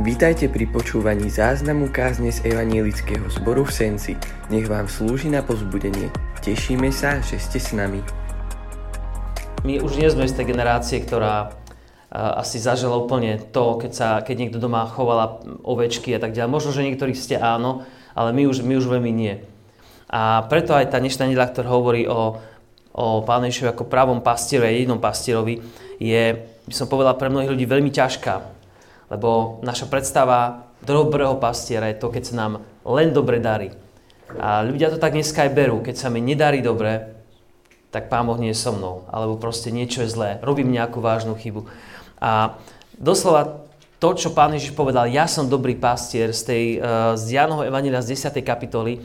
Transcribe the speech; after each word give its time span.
Vítajte 0.00 0.48
pri 0.48 0.64
počúvaní 0.64 1.28
záznamu 1.28 1.92
kázne 1.92 2.32
z 2.32 2.48
Evanielického 2.48 3.28
zboru 3.28 3.68
v 3.68 3.72
Senci. 3.76 4.16
Nech 4.48 4.64
vám 4.64 4.88
slúži 4.88 5.28
na 5.28 5.44
pozbudenie. 5.44 6.08
Tešíme 6.40 6.88
sa, 6.88 7.20
že 7.20 7.36
ste 7.36 7.60
s 7.60 7.76
nami. 7.76 8.00
My 9.60 9.76
už 9.84 10.00
nie 10.00 10.08
sme 10.08 10.24
z 10.24 10.40
tej 10.40 10.56
generácie, 10.56 11.04
ktorá 11.04 11.52
asi 12.16 12.56
zažila 12.56 12.96
úplne 12.96 13.44
to, 13.52 13.76
keď, 13.76 13.92
sa, 13.92 14.08
keď 14.24 14.36
niekto 14.40 14.56
doma 14.56 14.88
chovala 14.88 15.44
ovečky 15.68 16.16
a 16.16 16.20
tak 16.24 16.32
ďalej. 16.32 16.48
Možno, 16.48 16.72
že 16.72 16.88
niektorí 16.88 17.12
ste 17.12 17.36
áno, 17.36 17.84
ale 18.16 18.32
my 18.32 18.48
už, 18.48 18.64
my 18.64 18.80
už 18.80 18.88
veľmi 18.88 19.12
nie. 19.12 19.36
A 20.08 20.48
preto 20.48 20.72
aj 20.72 20.96
tá 20.96 20.96
dnešná 20.96 21.28
nedela, 21.28 21.52
ktorá 21.52 21.76
hovorí 21.76 22.08
o, 22.08 22.40
o 22.96 23.20
Pánu 23.20 23.52
ako 23.52 23.84
pravom 23.84 24.24
pastierovi 24.24 24.64
a 24.64 24.72
jedinom 24.72 24.96
pastierovi, 24.96 25.60
je, 26.00 26.40
by 26.64 26.72
som 26.72 26.88
povedal, 26.88 27.20
pre 27.20 27.28
mnohých 27.28 27.52
ľudí 27.52 27.68
veľmi 27.68 27.92
ťažká. 27.92 28.59
Lebo 29.10 29.58
naša 29.66 29.90
predstava 29.90 30.70
dobrého 30.86 31.36
pastiera 31.42 31.90
je 31.90 31.98
to, 31.98 32.08
keď 32.08 32.22
sa 32.30 32.34
nám 32.38 32.52
len 32.86 33.10
dobre 33.10 33.42
darí. 33.42 33.74
A 34.38 34.62
ľudia 34.62 34.94
to 34.94 35.02
tak 35.02 35.18
dneska 35.18 35.42
aj 35.42 35.52
berú. 35.52 35.82
Keď 35.82 35.96
sa 35.98 36.08
mi 36.08 36.22
nedarí 36.22 36.62
dobre, 36.62 37.18
tak 37.90 38.06
Pán 38.06 38.30
Boh 38.30 38.38
nie 38.38 38.54
je 38.54 38.62
so 38.62 38.70
mnou. 38.70 39.10
Alebo 39.10 39.34
proste 39.36 39.74
niečo 39.74 40.06
je 40.06 40.12
zlé. 40.14 40.38
Robím 40.46 40.70
nejakú 40.70 41.02
vážnu 41.02 41.34
chybu. 41.34 41.66
A 42.22 42.54
doslova 42.94 43.66
to, 43.98 44.14
čo 44.14 44.30
Pán 44.30 44.54
Ježiš 44.54 44.72
povedal, 44.72 45.10
ja 45.10 45.26
som 45.26 45.50
dobrý 45.50 45.74
pastier 45.74 46.30
z, 46.30 46.42
tej, 46.46 46.64
uh, 46.78 47.18
z 47.18 47.36
Jánoho 47.36 47.66
Evangelia 47.66 48.00
z 48.00 48.14
10. 48.16 48.38
kapitoly, 48.40 49.02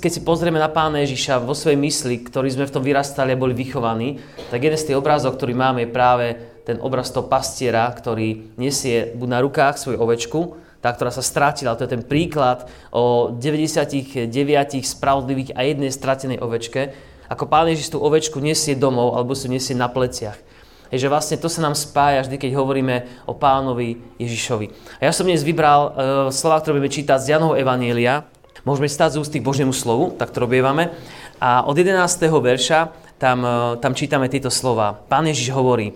keď 0.00 0.10
si 0.16 0.24
pozrieme 0.24 0.56
na 0.56 0.72
Pána 0.72 1.04
Ježiša 1.04 1.44
vo 1.44 1.52
svojej 1.52 1.76
mysli, 1.76 2.24
ktorí 2.24 2.48
sme 2.48 2.64
v 2.64 2.72
tom 2.72 2.80
vyrastali 2.80 3.36
a 3.36 3.40
boli 3.40 3.52
vychovaní, 3.52 4.16
tak 4.48 4.64
jeden 4.64 4.80
z 4.80 4.88
tých 4.88 4.96
obrázov, 4.96 5.36
ktorý 5.36 5.52
máme, 5.52 5.84
je 5.84 5.92
práve 5.92 6.26
ten 6.70 6.78
obraz 6.78 7.10
toho 7.10 7.26
pastiera, 7.26 7.90
ktorý 7.90 8.54
nesie 8.54 9.10
buď 9.18 9.28
na 9.28 9.42
rukách 9.42 9.74
svoju 9.74 9.98
ovečku, 9.98 10.40
tá, 10.78 10.94
ktorá 10.94 11.12
sa 11.12 11.20
strátila. 11.20 11.76
To 11.76 11.84
je 11.84 11.92
ten 11.98 12.06
príklad 12.06 12.70
o 12.94 13.34
99 13.36 14.30
spravodlivých 14.80 15.52
a 15.58 15.66
jednej 15.66 15.92
stratenej 15.92 16.38
ovečke. 16.40 16.94
Ako 17.28 17.46
Pán 17.46 17.68
Ježiš 17.68 17.94
tú 17.94 17.98
ovečku 18.00 18.40
nesie 18.40 18.74
domov, 18.74 19.14
alebo 19.14 19.36
si 19.36 19.46
nesie 19.46 19.76
na 19.76 19.86
pleciach. 19.86 20.38
Je, 20.90 20.98
že 20.98 21.06
vlastne 21.06 21.38
to 21.38 21.46
sa 21.46 21.62
nám 21.62 21.78
spája 21.78 22.26
vždy, 22.26 22.34
keď 22.34 22.50
hovoríme 22.58 23.06
o 23.30 23.38
pánovi 23.38 24.02
Ježišovi. 24.18 24.98
A 24.98 25.06
ja 25.06 25.14
som 25.14 25.22
dnes 25.22 25.46
vybral 25.46 25.80
uh, 25.86 25.92
slova, 26.34 26.58
ktoré 26.58 26.82
budeme 26.82 26.90
čítať 26.90 27.18
z 27.22 27.30
Janovho 27.38 27.54
Evanielia. 27.54 28.26
Môžeme 28.66 28.90
stať 28.90 29.14
z 29.14 29.20
ústy 29.22 29.36
k 29.38 29.46
Božiemu 29.46 29.70
slovu, 29.70 30.10
tak 30.18 30.34
to 30.34 30.42
robievame. 30.42 30.90
A 31.38 31.62
od 31.62 31.78
11. 31.78 31.94
verša 32.26 32.90
tam, 33.22 33.38
uh, 33.46 33.78
tam 33.78 33.94
čítame 33.94 34.26
tieto 34.26 34.50
slova. 34.50 34.98
Pán 35.06 35.30
Ježiš 35.30 35.54
hovorí, 35.54 35.94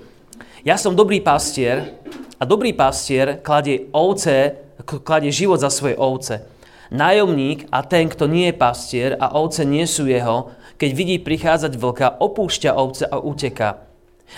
ja 0.65 0.81
som 0.81 0.97
dobrý 0.97 1.21
pastier 1.21 2.01
a 2.41 2.49
dobrý 2.49 2.73
pastier 2.73 3.45
kladie 3.45 3.93
ovce, 3.93 4.65
kladie 5.05 5.29
život 5.29 5.61
za 5.61 5.69
svoje 5.69 5.93
ovce. 5.93 6.49
Nájomník 6.89 7.69
a 7.69 7.85
ten, 7.85 8.09
kto 8.09 8.25
nie 8.25 8.49
je 8.49 8.57
pastier 8.57 9.13
a 9.21 9.37
ovce 9.37 9.69
nie 9.69 9.85
sú 9.85 10.09
jeho, 10.09 10.57
keď 10.81 10.91
vidí 10.97 11.17
prichádzať 11.21 11.77
vlka, 11.77 12.17
opúšťa 12.17 12.81
ovce 12.81 13.05
a 13.05 13.21
uteká. 13.21 13.85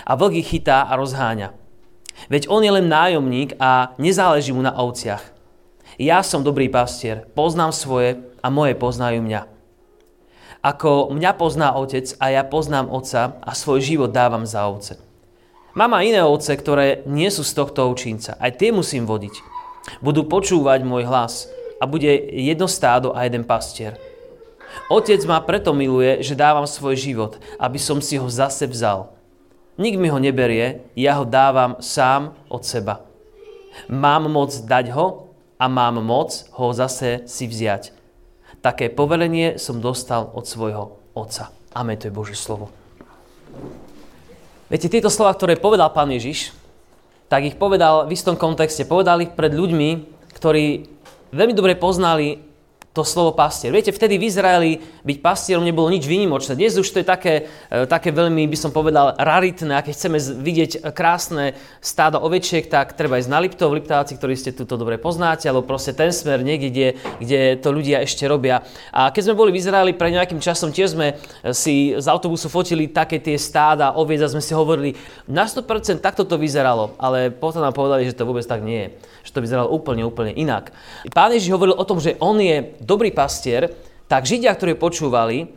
A 0.03 0.11
vlk 0.19 0.43
ich 0.43 0.51
chytá 0.51 0.83
a 0.83 0.99
rozháňa. 0.99 1.55
Veď 2.27 2.51
on 2.51 2.59
je 2.59 2.75
len 2.75 2.91
nájomník 2.91 3.55
a 3.55 3.95
nezáleží 3.95 4.51
mu 4.51 4.59
na 4.59 4.75
ovciach. 4.75 5.23
Ja 5.95 6.27
som 6.27 6.43
dobrý 6.43 6.67
pastier, 6.67 7.23
poznám 7.39 7.71
svoje 7.71 8.19
a 8.43 8.51
moje 8.51 8.75
poznajú 8.75 9.23
mňa. 9.23 9.47
Ako 10.59 11.07
mňa 11.15 11.31
pozná 11.39 11.71
otec 11.71 12.11
a 12.19 12.35
ja 12.35 12.43
poznám 12.43 12.91
otca 12.91 13.39
a 13.39 13.55
svoj 13.55 13.79
život 13.79 14.11
dávam 14.11 14.43
za 14.43 14.67
ovce. 14.67 15.06
Mám 15.77 15.93
iné 16.01 16.25
ovce, 16.25 16.57
ktoré 16.57 17.05
nie 17.05 17.29
sú 17.29 17.45
z 17.45 17.53
tohto 17.53 17.85
ovčínca. 17.85 18.33
Aj 18.41 18.49
tie 18.49 18.73
musím 18.73 19.05
vodiť. 19.05 19.45
Budú 20.01 20.25
počúvať 20.25 20.81
môj 20.81 21.05
hlas 21.05 21.45
a 21.77 21.85
bude 21.85 22.09
jedno 22.33 22.65
stádo 22.65 23.13
a 23.13 23.29
jeden 23.29 23.45
pastier. 23.45 23.93
Otec 24.89 25.21
ma 25.29 25.37
preto 25.37 25.77
miluje, 25.77 26.25
že 26.25 26.33
dávam 26.33 26.65
svoj 26.65 26.97
život, 26.97 27.37
aby 27.61 27.77
som 27.77 28.01
si 28.01 28.17
ho 28.17 28.25
zase 28.25 28.65
vzal. 28.65 29.13
Nik 29.77 30.01
mi 30.01 30.09
ho 30.09 30.17
neberie, 30.17 30.81
ja 30.97 31.21
ho 31.21 31.29
dávam 31.29 31.77
sám 31.77 32.33
od 32.49 32.65
seba. 32.65 33.05
Mám 33.85 34.33
moc 34.33 34.57
dať 34.57 34.89
ho 34.97 35.29
a 35.61 35.69
mám 35.69 36.01
moc 36.01 36.49
ho 36.57 36.73
zase 36.73 37.29
si 37.29 37.45
vziať. 37.45 37.93
Také 38.65 38.89
povelenie 38.89 39.61
som 39.61 39.77
dostal 39.77 40.33
od 40.33 40.49
svojho 40.49 40.97
Otca. 41.13 41.53
Amen, 41.77 42.01
to 42.01 42.09
je 42.09 42.17
Božie 42.17 42.33
slovo. 42.33 42.73
Viete, 44.67 44.91
tieto 44.91 45.07
slova, 45.07 45.31
ktoré 45.31 45.55
povedal 45.55 45.87
pán 45.95 46.11
Ježiš, 46.11 46.51
tak 47.31 47.47
ich 47.47 47.55
povedal 47.55 48.03
v 48.07 48.15
istom 48.15 48.35
kontexte. 48.35 48.83
Povedal 48.83 49.23
ich 49.23 49.31
pred 49.31 49.55
ľuďmi, 49.55 49.89
ktorí 50.35 50.87
veľmi 51.31 51.53
dobre 51.55 51.79
poznali 51.79 52.46
to 52.97 53.05
slovo 53.05 53.37
pastier. 53.37 53.69
Viete, 53.69 53.93
vtedy 53.93 54.17
v 54.17 54.25
Izraeli 54.25 54.71
byť 55.05 55.17
pastierom 55.21 55.61
nebolo 55.61 55.93
nič 55.93 56.09
výnimočné. 56.09 56.57
Dnes 56.57 56.73
už 56.73 56.89
to 56.89 57.05
je 57.05 57.05
také, 57.05 57.45
e, 57.69 57.85
také 57.85 58.09
veľmi, 58.09 58.49
by 58.49 58.57
som 58.57 58.73
povedal, 58.73 59.13
raritné. 59.21 59.77
A 59.77 59.85
keď 59.85 59.93
chceme 59.93 60.17
vidieť 60.17 60.89
krásne 60.97 61.53
stádo 61.77 62.17
ovečiek, 62.17 62.65
tak 62.65 62.97
treba 62.97 63.21
ísť 63.21 63.29
na 63.29 63.37
Liptov, 63.37 63.77
Liptáci, 63.77 64.17
ktorí 64.17 64.33
ste 64.33 64.49
tu 64.49 64.65
dobre 64.65 64.97
poznáte, 64.97 65.45
alebo 65.45 65.69
proste 65.69 65.93
ten 65.93 66.09
smer 66.09 66.41
niekde, 66.41 66.97
kde, 67.21 67.61
to 67.61 67.69
ľudia 67.69 68.01
ešte 68.01 68.25
robia. 68.25 68.65
A 68.89 69.13
keď 69.13 69.29
sme 69.29 69.37
boli 69.37 69.53
v 69.53 69.61
Izraeli 69.61 69.93
pred 69.93 70.17
nejakým 70.17 70.41
časom, 70.41 70.73
tiež 70.73 70.97
sme 70.97 71.21
si 71.53 71.93
z 71.93 72.07
autobusu 72.09 72.49
fotili 72.49 72.89
také 72.89 73.21
tie 73.21 73.37
stáda 73.37 73.93
oviec 73.93 74.25
a 74.25 74.31
sme 74.33 74.41
si 74.41 74.57
hovorili, 74.57 74.97
na 75.29 75.45
100% 75.45 76.01
takto 76.01 76.25
to 76.25 76.41
vyzeralo, 76.41 76.97
ale 76.97 77.29
potom 77.29 77.61
nám 77.61 77.77
povedali, 77.77 78.09
že 78.09 78.17
to 78.17 78.25
vôbec 78.25 78.47
tak 78.47 78.65
nie 78.65 78.89
je. 78.89 78.89
Že 79.27 79.31
to 79.37 79.43
vyzeralo 79.43 79.69
úplne, 79.69 80.07
úplne 80.07 80.31
inak. 80.33 80.71
Pán 81.11 81.35
Ježiš 81.35 81.51
hovoril 81.51 81.75
o 81.75 81.83
tom, 81.83 81.99
že 81.99 82.15
on 82.23 82.39
je 82.39 82.63
dobrý 82.87 83.11
pastier, 83.11 83.67
tak 84.07 84.23
Židia, 84.23 84.55
ktorí 84.55 84.79
počúvali, 84.79 85.51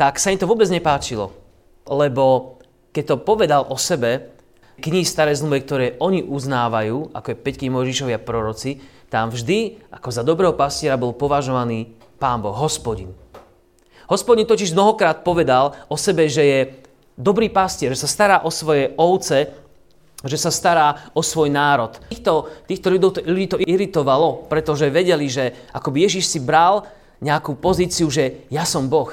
tak 0.00 0.16
sa 0.16 0.32
im 0.32 0.40
to 0.40 0.48
vôbec 0.48 0.66
nepáčilo. 0.72 1.36
Lebo 1.84 2.56
keď 2.96 3.04
to 3.04 3.16
povedal 3.20 3.68
o 3.68 3.76
sebe, 3.76 4.32
knihy 4.80 5.04
staré 5.04 5.36
zmluvy, 5.36 5.60
ktoré 5.62 5.86
oni 6.00 6.24
uznávajú, 6.24 7.12
ako 7.12 7.26
je 7.28 7.42
Peťky 7.44 7.66
Možišovia 7.68 8.16
proroci, 8.16 8.80
tam 9.12 9.28
vždy 9.28 9.92
ako 9.92 10.08
za 10.08 10.24
dobrého 10.24 10.56
pastiera 10.56 10.96
bol 10.96 11.12
považovaný 11.12 11.92
Pán 12.16 12.40
Boh, 12.40 12.56
hospodin. 12.56 13.12
Hospodin 14.08 14.48
totiž 14.48 14.72
mnohokrát 14.72 15.20
povedal 15.20 15.76
o 15.92 15.96
sebe, 16.00 16.26
že 16.32 16.42
je 16.42 16.60
dobrý 17.16 17.52
pastier, 17.52 17.92
že 17.92 18.08
sa 18.08 18.10
stará 18.10 18.36
o 18.42 18.50
svoje 18.50 18.96
ovce, 18.96 19.52
že 20.24 20.38
sa 20.38 20.54
stará 20.54 21.10
o 21.12 21.20
svoj 21.20 21.50
národ. 21.50 21.98
Týchto, 22.10 22.50
týchto 22.66 22.88
ľudí 23.26 23.46
to 23.50 23.58
iritovalo, 23.58 24.46
pretože 24.46 24.90
vedeli, 24.90 25.26
že 25.26 25.54
akoby 25.74 26.06
Ježiš 26.06 26.30
si 26.30 26.38
bral 26.38 26.86
nejakú 27.22 27.54
pozíciu, 27.54 28.10
že 28.10 28.46
ja 28.50 28.66
som 28.66 28.90
Boh. 28.90 29.10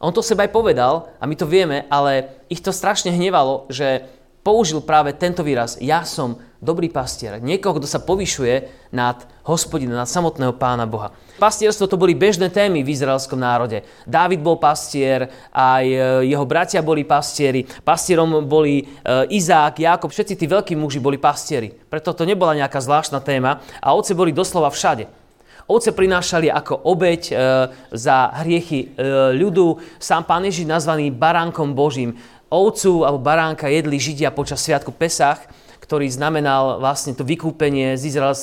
On 0.00 0.14
to 0.14 0.24
seba 0.24 0.48
aj 0.48 0.54
povedal 0.54 1.12
a 1.20 1.28
my 1.28 1.34
to 1.36 1.44
vieme, 1.44 1.84
ale 1.92 2.42
ich 2.48 2.64
to 2.64 2.72
strašne 2.72 3.12
hnevalo, 3.12 3.68
že 3.68 4.08
použil 4.40 4.80
práve 4.80 5.12
tento 5.12 5.44
výraz, 5.44 5.76
ja 5.80 6.04
som 6.04 6.40
dobrý 6.60 6.92
pastier. 6.92 7.40
Niekoho, 7.40 7.80
kto 7.80 7.88
sa 7.88 8.04
povyšuje 8.04 8.68
nad 8.92 9.24
hospodina, 9.48 9.96
nad 9.96 10.08
samotného 10.08 10.52
pána 10.60 10.84
Boha. 10.84 11.12
Pastierstvo 11.40 11.88
to 11.88 11.96
boli 11.96 12.12
bežné 12.12 12.52
témy 12.52 12.84
v 12.84 12.92
izraelskom 12.92 13.40
národe. 13.40 13.80
Dávid 14.04 14.44
bol 14.44 14.60
pastier, 14.60 15.32
aj 15.56 15.84
e, 15.88 15.98
jeho 16.28 16.44
bratia 16.44 16.84
boli 16.84 17.08
pastieri, 17.08 17.64
pastierom 17.64 18.44
boli 18.44 18.84
e, 18.84 18.84
Izák, 19.32 19.80
Jákob, 19.80 20.12
všetci 20.12 20.36
tí 20.36 20.44
veľkí 20.44 20.76
muži 20.76 21.00
boli 21.00 21.16
pastieri. 21.16 21.72
Preto 21.72 22.12
to 22.12 22.28
nebola 22.28 22.52
nejaká 22.52 22.76
zvláštna 22.76 23.24
téma 23.24 23.64
a 23.80 23.96
ovce 23.96 24.12
boli 24.12 24.36
doslova 24.36 24.68
všade. 24.68 25.08
Ovce 25.70 25.94
prinášali 25.94 26.50
ako 26.50 26.82
obeď 26.82 27.22
e, 27.30 27.34
za 27.94 28.36
hriechy 28.42 28.80
e, 28.84 29.08
ľudu. 29.38 29.78
Sám 30.02 30.26
pán 30.26 30.42
Ježiš 30.42 30.66
nazvaný 30.66 31.14
baránkom 31.14 31.72
Božím 31.72 32.20
ovcu 32.50 33.06
alebo 33.06 33.22
baránka 33.22 33.70
jedli 33.70 33.96
Židia 33.96 34.34
počas 34.34 34.60
sviatku 34.60 34.90
Pesach, 34.90 35.46
ktorý 35.90 36.06
znamenal 36.06 36.78
vlastne 36.78 37.18
to 37.18 37.26
vykúpenie 37.26 37.98
z, 37.98 38.14
Izraela, 38.14 38.36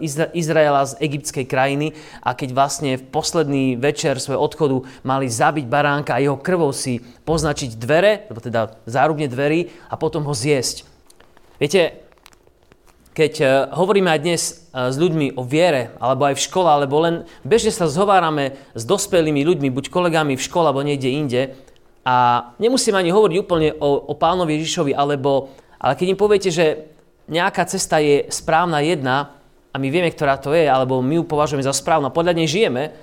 z 0.00 0.16
Izraela 0.32 0.88
z 0.88 0.96
egyptskej 1.04 1.44
krajiny 1.44 1.92
a 2.24 2.32
keď 2.32 2.56
vlastne 2.56 2.96
v 2.96 3.04
posledný 3.12 3.76
večer 3.76 4.16
svojho 4.16 4.40
odchodu 4.40 4.76
mali 5.04 5.28
zabiť 5.28 5.68
baránka 5.68 6.16
a 6.16 6.22
jeho 6.24 6.40
krvou 6.40 6.72
si 6.72 7.04
poznačiť 7.28 7.76
dvere, 7.76 8.24
alebo 8.32 8.40
teda 8.40 8.80
zárubne 8.88 9.28
dverí 9.28 9.68
a 9.92 10.00
potom 10.00 10.24
ho 10.24 10.32
zjesť. 10.32 10.88
Viete, 11.60 12.08
keď 13.12 13.32
e, 13.42 13.46
hovoríme 13.74 14.08
aj 14.14 14.20
dnes 14.22 14.42
e, 14.46 14.52
s 14.88 14.96
ľuďmi 14.96 15.34
o 15.34 15.42
viere, 15.42 15.92
alebo 15.98 16.30
aj 16.30 16.38
v 16.38 16.44
škole, 16.46 16.70
alebo 16.70 17.02
len 17.02 17.26
bežne 17.42 17.74
sa 17.74 17.90
zhovárame 17.90 18.54
s 18.78 18.86
dospelými 18.86 19.42
ľuďmi, 19.42 19.74
buď 19.74 19.90
kolegami 19.90 20.38
v 20.38 20.46
škole, 20.46 20.70
alebo 20.70 20.86
niekde 20.86 21.10
inde, 21.10 21.40
a 22.08 22.14
nemusím 22.56 22.96
ani 22.96 23.12
hovoriť 23.12 23.36
úplne 23.36 23.76
o, 23.76 24.08
o 24.08 24.14
pánovi 24.16 24.56
Ježišovi, 24.56 24.96
alebo, 24.96 25.52
ale 25.76 25.92
keď 25.92 26.06
im 26.08 26.16
poviete, 26.16 26.48
že 26.48 26.88
nejaká 27.28 27.68
cesta 27.68 28.00
je 28.00 28.24
správna 28.32 28.80
jedna 28.80 29.36
a 29.68 29.76
my 29.76 29.92
vieme, 29.92 30.08
ktorá 30.08 30.40
to 30.40 30.56
je, 30.56 30.64
alebo 30.64 31.04
my 31.04 31.20
ju 31.20 31.28
považujeme 31.28 31.60
za 31.60 31.76
správnu 31.76 32.08
a 32.08 32.16
podľa 32.16 32.32
nej 32.32 32.48
žijeme, 32.48 32.96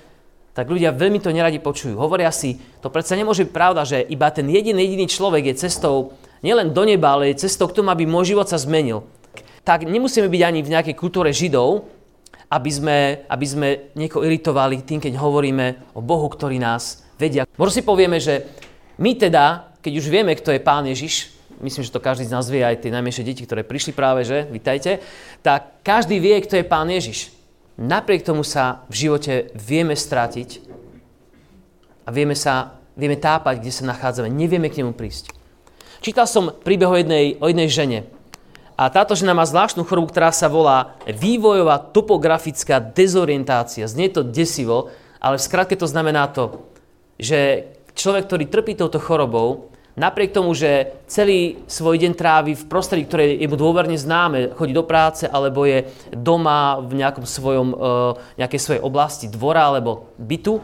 tak 0.50 0.66
ľudia 0.66 0.90
veľmi 0.90 1.22
to 1.22 1.30
neradi 1.30 1.62
počujú. 1.62 1.94
Hovoria 1.94 2.34
si, 2.34 2.58
to 2.82 2.90
predsa 2.90 3.14
nemôže 3.14 3.46
byť 3.46 3.54
pravda, 3.54 3.86
že 3.86 4.02
iba 4.02 4.26
ten 4.34 4.50
jediný, 4.50 4.82
jediný 4.82 5.06
človek 5.06 5.54
je 5.54 5.62
cestou 5.70 6.18
nielen 6.42 6.74
do 6.74 6.82
neba, 6.82 7.14
ale 7.14 7.30
je 7.30 7.46
cestou 7.46 7.70
k 7.70 7.78
tomu, 7.78 7.94
aby 7.94 8.08
môj 8.08 8.34
život 8.34 8.50
sa 8.50 8.58
zmenil. 8.58 9.06
Tak 9.62 9.86
nemusíme 9.86 10.26
byť 10.26 10.42
ani 10.42 10.60
v 10.66 10.72
nejakej 10.74 10.98
kultúre 10.98 11.30
Židov, 11.30 11.86
aby 12.50 12.70
sme, 12.74 12.98
aby 13.30 13.46
sme 13.46 13.68
niekoho 13.94 14.26
iritovali 14.26 14.82
tým, 14.82 14.98
keď 14.98 15.14
hovoríme 15.14 15.94
o 15.94 16.02
Bohu, 16.02 16.26
ktorý 16.26 16.58
nás 16.58 17.06
vedia. 17.20 17.46
Možno 17.60 17.74
si 17.74 17.82
povieme, 17.84 18.18
že 18.18 18.65
my 18.96 19.10
teda, 19.14 19.72
keď 19.84 19.92
už 20.00 20.06
vieme, 20.08 20.32
kto 20.34 20.52
je 20.52 20.60
Pán 20.60 20.84
Ježiš, 20.88 21.32
myslím, 21.60 21.84
že 21.84 21.92
to 21.92 22.04
každý 22.04 22.28
z 22.28 22.34
nás 22.34 22.48
vie, 22.48 22.64
aj 22.64 22.84
tie 22.84 22.92
najmenšie 22.92 23.24
deti, 23.24 23.44
ktoré 23.44 23.64
prišli 23.64 23.92
práve, 23.96 24.24
že, 24.24 24.48
vítajte, 24.48 25.00
tak 25.40 25.80
každý 25.84 26.20
vie, 26.20 26.36
kto 26.40 26.60
je 26.60 26.68
Pán 26.68 26.88
Ježiš. 26.88 27.32
Napriek 27.76 28.24
tomu 28.24 28.40
sa 28.40 28.88
v 28.88 29.08
živote 29.08 29.52
vieme 29.52 29.92
stratiť 29.92 30.64
a 32.04 32.08
vieme, 32.08 32.32
sa, 32.32 32.80
vieme 32.96 33.20
tápať, 33.20 33.60
kde 33.60 33.72
sa 33.72 33.84
nachádzame. 33.84 34.32
Nevieme 34.32 34.72
k 34.72 34.80
nemu 34.80 34.96
prísť. 34.96 35.28
Čítal 36.00 36.24
som 36.24 36.52
príbeh 36.52 36.88
o 36.88 36.96
jednej, 36.96 37.36
o 37.36 37.48
jednej 37.52 37.68
žene, 37.68 38.00
a 38.76 38.92
táto 38.92 39.16
žena 39.16 39.32
má 39.32 39.48
zvláštnu 39.48 39.88
chorobu, 39.88 40.12
ktorá 40.12 40.28
sa 40.36 40.52
volá 40.52 41.00
vývojová 41.08 41.80
topografická 41.80 42.76
dezorientácia. 42.76 43.88
Znie 43.88 44.12
to 44.12 44.20
desivo, 44.20 44.92
ale 45.16 45.40
v 45.40 45.46
skratke 45.48 45.80
to 45.80 45.88
znamená 45.88 46.28
to, 46.28 46.68
že 47.16 47.72
človek, 47.96 48.28
ktorý 48.28 48.44
trpí 48.46 48.72
touto 48.76 49.00
chorobou, 49.00 49.72
napriek 49.96 50.36
tomu, 50.36 50.52
že 50.52 50.92
celý 51.08 51.64
svoj 51.64 51.96
deň 51.96 52.12
trávi 52.12 52.52
v 52.52 52.68
prostredí, 52.68 53.08
ktoré 53.08 53.40
je 53.40 53.48
mu 53.48 53.56
dôverne 53.56 53.96
známe, 53.96 54.52
chodí 54.54 54.76
do 54.76 54.84
práce 54.84 55.24
alebo 55.24 55.64
je 55.64 55.88
doma 56.12 56.78
v 56.84 57.00
nejakom 57.00 57.24
svojom, 57.24 57.68
e, 57.72 57.76
nejakej 58.36 58.60
svojej 58.60 58.84
oblasti 58.84 59.26
dvora 59.26 59.72
alebo 59.72 60.12
bytu, 60.20 60.60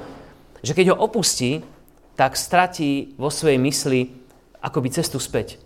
že 0.61 0.77
keď 0.77 0.95
ho 0.95 1.01
opustí, 1.09 1.65
tak 2.15 2.37
stratí 2.37 3.17
vo 3.17 3.33
svojej 3.33 3.57
mysli 3.59 4.13
akoby 4.61 4.89
cestu 4.93 5.19
späť. 5.19 5.59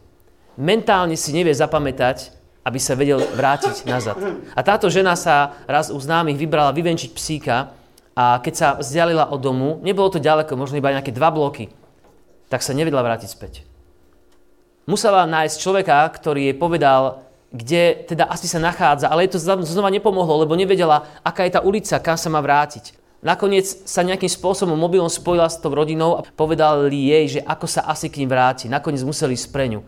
Mentálne 0.57 1.19
si 1.19 1.37
nevie 1.37 1.53
zapamätať, 1.53 2.33
aby 2.65 2.79
sa 2.81 2.97
vedel 2.97 3.21
vrátiť 3.21 3.85
nazad. 3.85 4.17
A 4.57 4.61
táto 4.65 4.89
žena 4.89 5.15
sa 5.15 5.53
raz 5.69 5.93
u 5.93 5.99
známych 6.01 6.41
vybrala 6.41 6.73
vyvenčiť 6.73 7.11
psíka 7.13 7.76
a 8.17 8.41
keď 8.41 8.55
sa 8.57 8.69
vzdialila 8.81 9.29
od 9.29 9.41
domu, 9.45 9.69
nebolo 9.85 10.09
to 10.09 10.17
ďaleko, 10.17 10.57
možno 10.57 10.81
iba 10.81 10.89
nejaké 10.89 11.13
dva 11.13 11.29
bloky, 11.29 11.69
tak 12.49 12.65
sa 12.65 12.73
nevedela 12.73 13.05
vrátiť 13.05 13.29
späť. 13.29 13.69
Musela 14.89 15.29
nájsť 15.29 15.61
človeka, 15.61 16.09
ktorý 16.09 16.49
jej 16.49 16.57
povedal, 16.57 17.27
kde 17.53 18.09
teda 18.09 18.25
asi 18.25 18.49
sa 18.49 18.57
nachádza, 18.57 19.13
ale 19.13 19.29
jej 19.29 19.37
to 19.37 19.43
znova 19.69 19.93
nepomohlo, 19.93 20.49
lebo 20.49 20.57
nevedela, 20.57 21.05
aká 21.21 21.45
je 21.45 21.55
tá 21.55 21.61
ulica, 21.61 22.01
kam 22.01 22.17
sa 22.17 22.33
má 22.33 22.41
vrátiť. 22.41 22.97
Nakoniec 23.21 23.67
sa 23.67 24.07
nejakým 24.07 24.31
spôsobom 24.31 24.79
mobilom 24.79 25.11
spojila 25.11 25.51
s 25.51 25.59
tou 25.59 25.75
rodinou 25.75 26.21
a 26.21 26.25
povedali 26.25 27.11
jej, 27.11 27.25
že 27.37 27.41
ako 27.43 27.67
sa 27.67 27.85
asi 27.85 28.07
k 28.07 28.23
ním 28.23 28.31
vráti. 28.31 28.71
Nakoniec 28.71 29.03
museli 29.03 29.35
ísť 29.35 29.51
pre 29.51 29.67
ňu. 29.73 29.83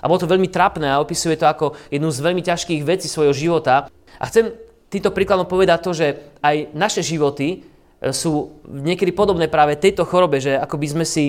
A 0.00 0.08
bolo 0.08 0.22
to 0.22 0.30
veľmi 0.30 0.48
trapné 0.48 0.88
a 0.88 1.02
opisuje 1.02 1.36
to 1.36 1.44
ako 1.44 1.76
jednu 1.92 2.08
z 2.08 2.22
veľmi 2.22 2.40
ťažkých 2.40 2.86
vecí 2.86 3.10
svojho 3.10 3.36
života. 3.36 3.92
A 4.16 4.24
chcem 4.30 4.54
týmto 4.88 5.12
príkladom 5.12 5.44
povedať 5.44 5.78
to, 5.84 5.92
že 5.92 6.06
aj 6.40 6.72
naše 6.72 7.04
životy 7.04 7.67
sú 8.14 8.62
niekedy 8.66 9.10
podobné 9.10 9.50
práve 9.50 9.74
tejto 9.74 10.06
chorobe, 10.06 10.38
že 10.38 10.54
ako 10.54 10.76
by 10.78 10.86
sme 10.86 11.06
si 11.06 11.24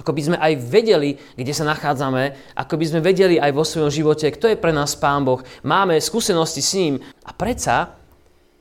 ako 0.00 0.16
by 0.16 0.22
sme 0.32 0.36
aj 0.40 0.52
vedeli, 0.64 1.20
kde 1.36 1.52
sa 1.52 1.68
nachádzame, 1.68 2.56
ako 2.56 2.74
by 2.80 2.84
sme 2.88 3.00
vedeli 3.04 3.36
aj 3.36 3.52
vo 3.52 3.68
svojom 3.68 3.92
živote, 3.92 4.32
kto 4.32 4.48
je 4.48 4.56
pre 4.56 4.72
nás 4.72 4.96
Pán 4.96 5.28
Boh, 5.28 5.44
máme 5.60 6.00
skúsenosti 6.00 6.64
s 6.64 6.72
ním 6.72 7.04
a 7.20 7.36
predsa 7.36 8.00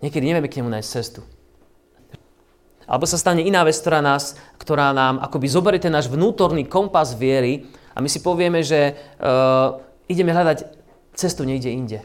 niekedy 0.04 0.27
nevieme 0.27 0.51
k 0.51 0.60
nemu 0.60 0.68
nájsť 0.68 0.89
cestu. 0.92 1.24
Alebo 2.89 3.07
sa 3.07 3.22
stane 3.22 3.45
iná 3.45 3.63
vec, 3.63 3.77
ktorá, 3.80 4.04
nás, 4.04 4.36
ktorá 4.60 4.92
nám 4.92 5.22
akoby 5.24 5.48
zoberie 5.48 5.80
ten 5.80 5.94
náš 5.94 6.12
vnútorný 6.12 6.68
kompas 6.68 7.15
viery 7.15 7.69
a 7.95 8.04
my 8.04 8.10
si 8.12 8.19
povieme, 8.19 8.60
že 8.65 8.98
uh, 9.22 9.80
ideme 10.12 10.33
hľadať 10.33 10.65
cestu 11.13 11.45
niekde 11.45 11.69
inde. 11.72 12.00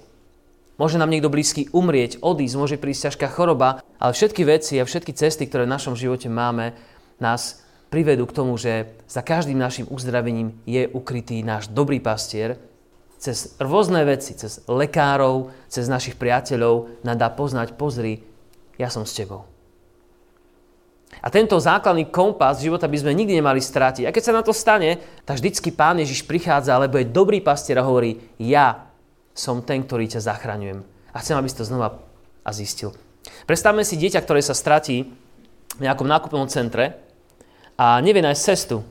Môže 0.74 0.98
nám 0.98 1.08
niekto 1.08 1.30
blízky 1.30 1.70
umrieť, 1.70 2.18
odísť, 2.18 2.58
môže 2.58 2.76
prísť 2.76 3.10
ťažká 3.10 3.30
choroba, 3.30 3.80
ale 4.04 4.12
všetky 4.12 4.44
veci 4.44 4.76
a 4.76 4.84
všetky 4.84 5.16
cesty, 5.16 5.48
ktoré 5.48 5.64
v 5.64 5.72
našom 5.72 5.96
živote 5.96 6.28
máme, 6.28 6.76
nás 7.16 7.64
privedú 7.88 8.28
k 8.28 8.36
tomu, 8.36 8.52
že 8.60 9.00
za 9.08 9.24
každým 9.24 9.56
našim 9.56 9.88
uzdravením 9.88 10.60
je 10.68 10.84
ukrytý 10.92 11.40
náš 11.40 11.72
dobrý 11.72 12.04
pastier. 12.04 12.60
Cez 13.16 13.56
rôzne 13.56 14.04
veci, 14.04 14.36
cez 14.36 14.60
lekárov, 14.68 15.48
cez 15.72 15.88
našich 15.88 16.20
priateľov 16.20 17.00
nám 17.00 17.16
dá 17.16 17.32
poznať, 17.32 17.80
pozri, 17.80 18.20
ja 18.76 18.92
som 18.92 19.08
s 19.08 19.16
tebou. 19.16 19.48
A 21.24 21.32
tento 21.32 21.56
základný 21.56 22.12
kompas 22.12 22.60
života 22.60 22.84
by 22.84 23.00
sme 23.00 23.16
nikdy 23.16 23.40
nemali 23.40 23.62
strátiť. 23.62 24.04
A 24.04 24.12
keď 24.12 24.22
sa 24.28 24.36
na 24.36 24.44
to 24.44 24.52
stane, 24.52 25.00
tak 25.24 25.40
vždycky 25.40 25.72
Pán 25.72 25.96
Ježiš 25.96 26.28
prichádza, 26.28 26.76
lebo 26.76 27.00
je 27.00 27.08
dobrý 27.08 27.40
pastier 27.40 27.80
a 27.80 27.86
hovorí, 27.88 28.20
ja 28.36 28.84
som 29.32 29.64
ten, 29.64 29.80
ktorý 29.80 30.12
ťa 30.12 30.28
zachraňujem. 30.28 30.84
A 31.14 31.16
chcem, 31.24 31.38
aby 31.40 31.48
si 31.48 31.56
to 31.56 31.64
znova 31.64 32.04
a 32.44 32.50
zistil. 32.52 32.92
Predstavme 33.44 33.84
si 33.84 33.96
dieťa, 33.96 34.20
ktoré 34.20 34.40
sa 34.44 34.56
stratí 34.56 35.08
v 35.76 35.80
nejakom 35.80 36.06
nákupnom 36.06 36.46
centre 36.48 36.96
a 37.74 37.98
nevie 38.00 38.22
nájsť 38.22 38.42
cestu. 38.42 38.84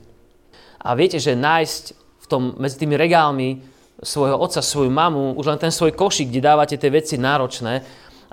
A 0.84 0.92
viete, 0.92 1.16
že 1.16 1.38
nájsť 1.38 1.84
v 1.96 2.26
tom, 2.28 2.42
medzi 2.60 2.76
tými 2.76 2.96
regálmi 2.96 3.64
svojho 4.04 4.36
otca, 4.36 4.60
svoju 4.60 4.92
mamu, 4.92 5.38
už 5.38 5.54
len 5.54 5.58
ten 5.60 5.72
svoj 5.72 5.96
košík, 5.96 6.28
kde 6.28 6.44
dávate 6.44 6.76
tie 6.76 6.92
veci 6.92 7.16
náročné, 7.16 7.80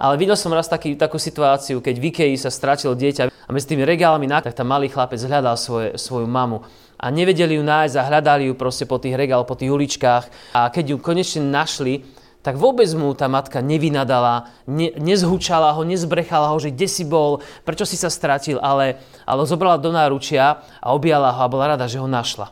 ale 0.01 0.17
videl 0.17 0.33
som 0.33 0.49
raz 0.49 0.65
taký, 0.65 0.97
takú 0.97 1.21
situáciu, 1.21 1.77
keď 1.77 1.95
v 2.01 2.07
Ikei 2.09 2.33
sa 2.33 2.49
stratilo 2.49 2.97
dieťa 2.97 3.29
a 3.29 3.49
medzi 3.53 3.69
tými 3.69 3.85
regálmi 3.85 4.25
tak 4.25 4.57
tam 4.57 4.73
malý 4.73 4.89
chlapec 4.89 5.21
hľadal 5.21 5.53
svoje, 5.53 5.93
svoju 5.93 6.25
mamu. 6.25 6.65
A 6.97 7.13
nevedeli 7.13 7.57
ju 7.57 7.63
nájsť 7.65 7.95
a 7.97 8.07
hľadali 8.09 8.49
ju 8.49 8.53
proste 8.57 8.89
po 8.89 8.97
tých 8.97 9.13
regáloch, 9.13 9.45
po 9.45 9.57
tých 9.57 9.69
uličkách. 9.69 10.53
A 10.57 10.69
keď 10.73 10.93
ju 10.93 10.97
konečne 10.97 11.45
našli, 11.45 12.01
tak 12.41 12.57
vôbec 12.57 12.89
mu 12.97 13.13
tá 13.13 13.29
matka 13.29 13.61
nevynadala, 13.61 14.49
ne, 14.65 14.89
nezhučala 14.97 15.77
ho, 15.77 15.85
nezbrechala 15.85 16.49
ho, 16.49 16.57
že 16.57 16.73
kde 16.73 16.89
si 16.89 17.05
bol, 17.05 17.45
prečo 17.61 17.85
si 17.85 17.93
sa 17.93 18.09
stratil, 18.09 18.57
ale, 18.57 18.97
ale 19.29 19.45
zobrala 19.45 19.77
do 19.77 19.93
náručia 19.93 20.65
a 20.81 20.87
objala 20.93 21.29
ho 21.29 21.41
a 21.45 21.51
bola 21.51 21.77
rada, 21.77 21.85
že 21.85 22.01
ho 22.01 22.09
našla. 22.09 22.49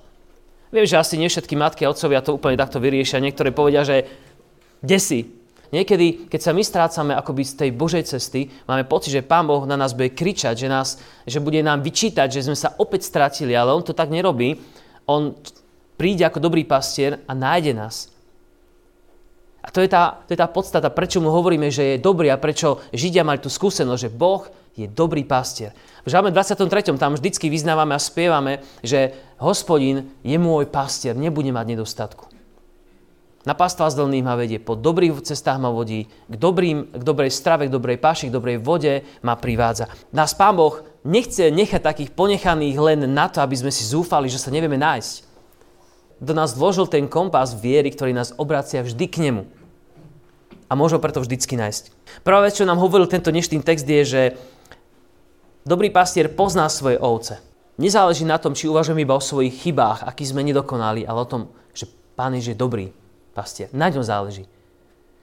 Viem, 0.70 0.86
že 0.86 1.02
asi 1.02 1.18
nie 1.18 1.26
všetky 1.26 1.58
matky 1.58 1.82
a 1.86 1.90
otcovia 1.90 2.22
to 2.22 2.38
úplne 2.38 2.54
takto 2.54 2.78
vyriešia. 2.78 3.18
Niektorí 3.18 3.50
povedia, 3.50 3.82
že 3.82 4.06
kde 4.86 4.98
si? 5.02 5.20
Niekedy, 5.70 6.30
keď 6.30 6.42
sa 6.42 6.54
my 6.54 6.62
strácame 6.66 7.14
akoby 7.14 7.46
z 7.46 7.54
tej 7.66 7.70
Božej 7.74 8.06
cesty, 8.06 8.50
máme 8.66 8.86
pocit, 8.86 9.14
že 9.14 9.26
Pán 9.26 9.46
Boh 9.46 9.66
na 9.70 9.78
nás 9.78 9.94
bude 9.94 10.14
kričať, 10.14 10.66
že, 10.66 10.70
nás, 10.70 10.98
že 11.30 11.42
bude 11.42 11.62
nám 11.62 11.86
vyčítať, 11.86 12.30
že 12.30 12.46
sme 12.46 12.58
sa 12.58 12.74
opäť 12.78 13.06
stratili, 13.06 13.54
ale 13.54 13.74
On 13.74 13.86
to 13.86 13.94
tak 13.94 14.10
nerobí. 14.10 14.58
On 15.06 15.38
príde 15.98 16.26
ako 16.26 16.42
dobrý 16.42 16.66
pastier 16.66 17.22
a 17.26 17.34
nájde 17.38 17.74
nás. 17.78 18.10
A 19.60 19.68
to 19.72 19.84
je, 19.84 19.92
tá, 19.92 20.24
to 20.24 20.32
je 20.32 20.40
tá 20.40 20.48
podstata, 20.48 20.88
prečo 20.88 21.20
mu 21.20 21.36
hovoríme, 21.36 21.68
že 21.68 21.96
je 21.96 22.04
dobrý 22.04 22.32
a 22.32 22.40
prečo 22.40 22.80
Židia 22.96 23.28
mali 23.28 23.44
tú 23.44 23.52
skúsenosť, 23.52 24.02
že 24.08 24.10
Boh 24.14 24.48
je 24.80 24.88
dobrý 24.88 25.28
pastier. 25.28 25.76
V 26.08 26.16
Žalme 26.16 26.32
23. 26.32 26.96
tam 26.96 27.20
vždycky 27.20 27.52
vyznávame 27.52 27.92
a 27.92 28.00
spievame, 28.00 28.64
že 28.80 29.12
hospodin 29.44 30.16
je 30.24 30.40
môj 30.40 30.72
pastier, 30.72 31.12
nebude 31.12 31.52
mať 31.52 31.76
nedostatku. 31.76 32.32
Na 33.48 33.56
pastva 33.56 33.88
zdelných 33.88 34.24
ma 34.24 34.36
vedie, 34.36 34.60
po 34.60 34.76
dobrých 34.76 35.24
cestách 35.24 35.64
ma 35.64 35.72
vodí, 35.72 36.08
k, 36.08 36.36
dobrým, 36.36 36.92
k 36.92 37.04
dobrej 37.04 37.32
strave, 37.32 37.68
k 37.68 37.74
dobrej 37.74 37.96
páši, 37.96 38.28
k 38.28 38.36
dobrej 38.36 38.60
vode 38.60 39.08
ma 39.24 39.40
privádza. 39.40 39.88
Nás 40.12 40.36
Pán 40.36 40.60
Boh 40.60 40.84
nechce 41.08 41.48
nechať 41.48 41.80
takých 41.80 42.12
ponechaných 42.12 42.76
len 42.76 43.00
na 43.08 43.32
to, 43.32 43.40
aby 43.40 43.56
sme 43.56 43.72
si 43.72 43.88
zúfali, 43.88 44.28
že 44.28 44.44
sa 44.44 44.52
nevieme 44.52 44.76
nájsť. 44.76 45.29
Do 46.20 46.36
nás 46.36 46.52
vložil 46.52 46.88
ten 46.92 47.08
kompas 47.08 47.56
viery, 47.56 47.92
ktorý 47.96 48.12
nás 48.12 48.36
obracia 48.36 48.84
vždy 48.84 49.06
k 49.08 49.18
nemu. 49.24 49.44
A 50.70 50.76
môže 50.76 51.00
ho 51.00 51.02
preto 51.02 51.24
vždycky 51.24 51.56
nájsť. 51.56 51.96
Prvá 52.22 52.44
vec, 52.44 52.60
čo 52.60 52.68
nám 52.68 52.78
hovoril 52.78 53.08
tento 53.08 53.32
dnešný 53.32 53.64
text, 53.64 53.88
je, 53.88 54.04
že 54.06 54.22
dobrý 55.64 55.90
pastier 55.90 56.30
pozná 56.30 56.68
svoje 56.68 57.00
ovce. 57.00 57.42
Nezáleží 57.80 58.28
na 58.28 58.36
tom, 58.36 58.52
či 58.52 58.68
uvažujeme 58.68 59.08
iba 59.08 59.16
o 59.16 59.24
svojich 59.24 59.64
chybách, 59.64 60.04
aký 60.04 60.28
sme 60.28 60.44
nedokonali, 60.44 61.08
ale 61.08 61.24
o 61.24 61.32
tom, 61.32 61.42
že 61.72 61.88
Pán 62.20 62.36
je 62.36 62.52
dobrý 62.52 62.92
pastier. 63.32 63.72
Na 63.72 63.88
ňom 63.88 64.04
záleží. 64.04 64.44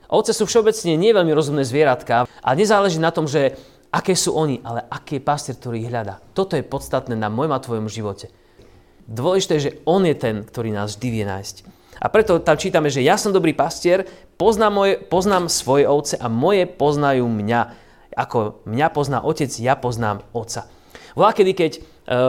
Ovce 0.09 0.33
sú 0.33 0.49
všeobecne 0.49 0.97
nie 0.97 1.12
veľmi 1.12 1.29
rozumné 1.37 1.61
zvieratka 1.69 2.25
a 2.25 2.50
nezáleží 2.57 2.97
na 2.97 3.12
tom, 3.12 3.29
že 3.29 3.53
aké 3.93 4.17
sú 4.17 4.33
oni, 4.33 4.65
ale 4.65 4.81
aký 4.88 5.21
je 5.21 5.26
pastier, 5.29 5.55
ktorý 5.61 5.85
ich 5.85 5.91
hľadá. 5.93 6.25
Toto 6.33 6.57
je 6.57 6.65
podstatné 6.65 7.12
na 7.12 7.29
môjom 7.29 7.53
a 7.53 7.61
tvojom 7.61 7.93
živote. 7.93 8.33
Dôležité 9.07 9.53
je, 9.59 9.65
že 9.71 9.77
on 9.87 10.03
je 10.03 10.15
ten, 10.19 10.43
ktorý 10.43 10.75
nás 10.75 10.99
vždy 10.99 11.09
vie 11.11 11.25
nájsť. 11.25 11.57
A 11.97 12.13
preto 12.13 12.43
tam 12.43 12.61
čítame, 12.61 12.93
že 12.93 13.01
ja 13.01 13.17
som 13.17 13.33
dobrý 13.33 13.57
pastier, 13.57 14.05
poznám, 14.37 14.73
moje, 14.75 14.95
poznám 15.01 15.49
svoje 15.49 15.89
ovce 15.89 16.21
a 16.21 16.29
moje 16.29 16.69
poznajú 16.69 17.25
mňa. 17.25 17.61
Ako 18.17 18.67
mňa 18.69 18.87
pozná 18.93 19.19
otec, 19.25 19.49
ja 19.57 19.77
poznám 19.77 20.25
otca. 20.37 20.69
Volá 21.17 21.33
kedy, 21.33 21.53
keď 21.57 21.73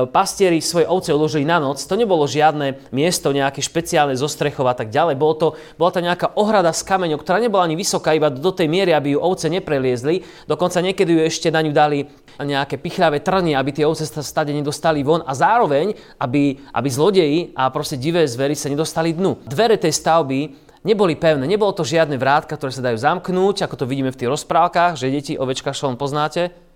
pastieri 0.10 0.58
svoje 0.58 0.90
ovce 0.90 1.14
uložili 1.14 1.46
na 1.46 1.62
noc, 1.62 1.78
to 1.86 1.94
nebolo 1.94 2.26
žiadne 2.26 2.82
miesto, 2.90 3.30
nejaké 3.30 3.62
špeciálne 3.62 4.18
zostrechov 4.18 4.66
a 4.66 4.74
tak 4.74 4.90
ďalej. 4.90 5.16
Bolo 5.16 5.36
to, 5.38 5.48
bola 5.78 5.92
to 5.94 6.02
nejaká 6.02 6.34
ohrada 6.34 6.74
z 6.74 6.82
kameňov, 6.82 7.22
ktorá 7.22 7.38
nebola 7.38 7.70
ani 7.70 7.78
vysoká, 7.78 8.18
iba 8.18 8.34
do 8.34 8.50
tej 8.50 8.66
miery, 8.66 8.98
aby 8.98 9.14
ju 9.14 9.20
ovce 9.22 9.48
nepreliezli. 9.54 10.26
Dokonca 10.50 10.82
niekedy 10.82 11.14
ju 11.14 11.22
ešte 11.22 11.54
na 11.54 11.62
ňu 11.62 11.72
dali 11.72 12.10
nejaké 12.42 12.82
pichľavé 12.82 13.22
trny, 13.22 13.54
aby 13.54 13.70
tie 13.74 13.86
ovce 13.86 14.06
sa 14.06 14.26
stade 14.26 14.54
nedostali 14.54 15.02
von 15.06 15.22
a 15.26 15.34
zároveň, 15.38 15.94
aby, 16.22 16.58
aby 16.74 16.90
zlodeji 16.90 17.40
a 17.54 17.70
proste 17.70 17.98
divé 17.98 18.26
zvery 18.26 18.58
sa 18.58 18.70
nedostali 18.70 19.14
dnu. 19.14 19.46
Dvere 19.46 19.78
tej 19.78 19.94
stavby 19.94 20.68
neboli 20.86 21.18
pevné. 21.18 21.46
Nebolo 21.50 21.74
to 21.74 21.86
žiadne 21.86 22.18
vrátka, 22.18 22.58
ktoré 22.58 22.74
sa 22.74 22.86
dajú 22.86 22.98
zamknúť, 22.98 23.66
ako 23.66 23.76
to 23.78 23.90
vidíme 23.90 24.14
v 24.14 24.20
tých 24.20 24.30
rozprávkach, 24.30 24.98
že 24.98 25.14
deti 25.14 25.34
ovečka 25.34 25.74
šlom 25.74 25.98
poznáte. 25.98 26.67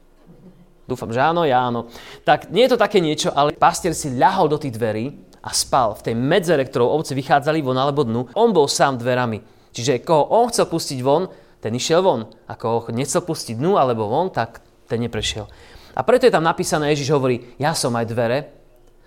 Dúfam, 0.91 1.07
že 1.07 1.24
áno, 1.24 1.48
ja 1.48 1.63
áno. 1.63 1.88
Tak 2.27 2.51
nie 2.51 2.67
je 2.67 2.75
to 2.75 2.83
také 2.83 3.00
niečo, 3.00 3.31
ale 3.31 3.55
pastier 3.55 3.95
si 3.95 4.12
ľahol 4.12 4.51
do 4.51 4.60
tých 4.60 4.75
dverí 4.75 5.15
a 5.39 5.55
spal 5.55 5.95
v 5.95 6.12
tej 6.12 6.15
medzere, 6.19 6.67
ktorou 6.67 7.00
ovce 7.00 7.15
vychádzali 7.15 7.63
von 7.63 7.79
alebo 7.79 8.03
dnu. 8.03 8.36
On 8.36 8.51
bol 8.51 8.67
sám 8.67 9.00
dverami. 9.00 9.39
Čiže 9.71 10.03
koho 10.03 10.27
on 10.36 10.51
chcel 10.51 10.67
pustiť 10.67 11.00
von, 11.00 11.31
ten 11.63 11.71
išiel 11.71 12.03
von. 12.03 12.27
A 12.51 12.60
koho 12.60 12.83
nechcel 12.91 13.24
pustiť 13.24 13.55
dnu 13.55 13.79
alebo 13.79 14.12
von, 14.12 14.27
tak 14.36 14.60
ten 14.91 15.00
neprešiel. 15.00 15.48
A 15.95 16.03
preto 16.03 16.27
je 16.27 16.36
tam 16.36 16.43
napísané, 16.43 16.91
Ježiš 16.91 17.15
hovorí, 17.15 17.55
ja 17.55 17.71
som 17.71 17.95
aj 17.95 18.05
dvere 18.12 18.39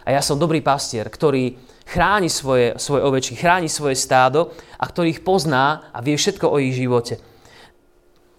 a 0.05 0.17
ja 0.17 0.25
som 0.25 0.41
dobrý 0.41 0.65
pastier, 0.65 1.05
ktorý 1.05 1.61
chráni 1.85 2.33
svoje, 2.33 2.81
svoje 2.81 3.05
ovečky, 3.05 3.37
chráni 3.37 3.69
svoje 3.69 3.97
stádo 3.97 4.57
a 4.81 4.85
ktorý 4.89 5.21
ich 5.21 5.25
pozná 5.25 5.93
a 5.93 6.01
vie 6.01 6.17
všetko 6.17 6.49
o 6.49 6.57
ich 6.61 6.77
živote. 6.77 7.21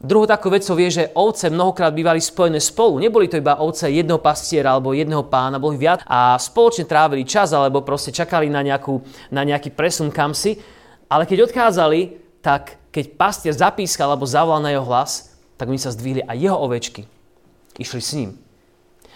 Druhou 0.05 0.29
takou 0.29 0.53
vecou 0.53 0.77
je, 0.77 1.01
že 1.01 1.09
ovce 1.17 1.49
mnohokrát 1.49 1.89
bývali 1.89 2.21
spojené 2.21 2.61
spolu. 2.61 3.01
Neboli 3.01 3.25
to 3.25 3.41
iba 3.41 3.57
ovce 3.57 3.89
jedného 3.89 4.21
pastiera 4.21 4.77
alebo 4.77 4.93
jedného 4.93 5.25
pána, 5.25 5.57
boli 5.57 5.81
viac 5.81 6.05
a 6.05 6.37
spoločne 6.37 6.85
trávili 6.85 7.25
čas 7.25 7.49
alebo 7.57 7.81
proste 7.81 8.13
čakali 8.13 8.45
na, 8.45 8.61
nejakú, 8.61 9.01
na 9.33 9.41
nejaký 9.41 9.73
presun 9.73 10.13
kamsi. 10.13 10.61
Ale 11.09 11.25
keď 11.25 11.49
odchádzali, 11.49 12.21
tak 12.45 12.77
keď 12.93 13.17
pastier 13.17 13.57
zapískal 13.57 14.13
alebo 14.13 14.29
zavolal 14.29 14.61
na 14.61 14.69
jeho 14.77 14.85
hlas, 14.85 15.33
tak 15.57 15.73
oni 15.73 15.81
sa 15.81 15.89
zdvihli 15.89 16.21
a 16.21 16.37
jeho 16.37 16.53
ovečky 16.53 17.09
išli 17.81 18.01
s 18.01 18.13
ním. 18.13 18.37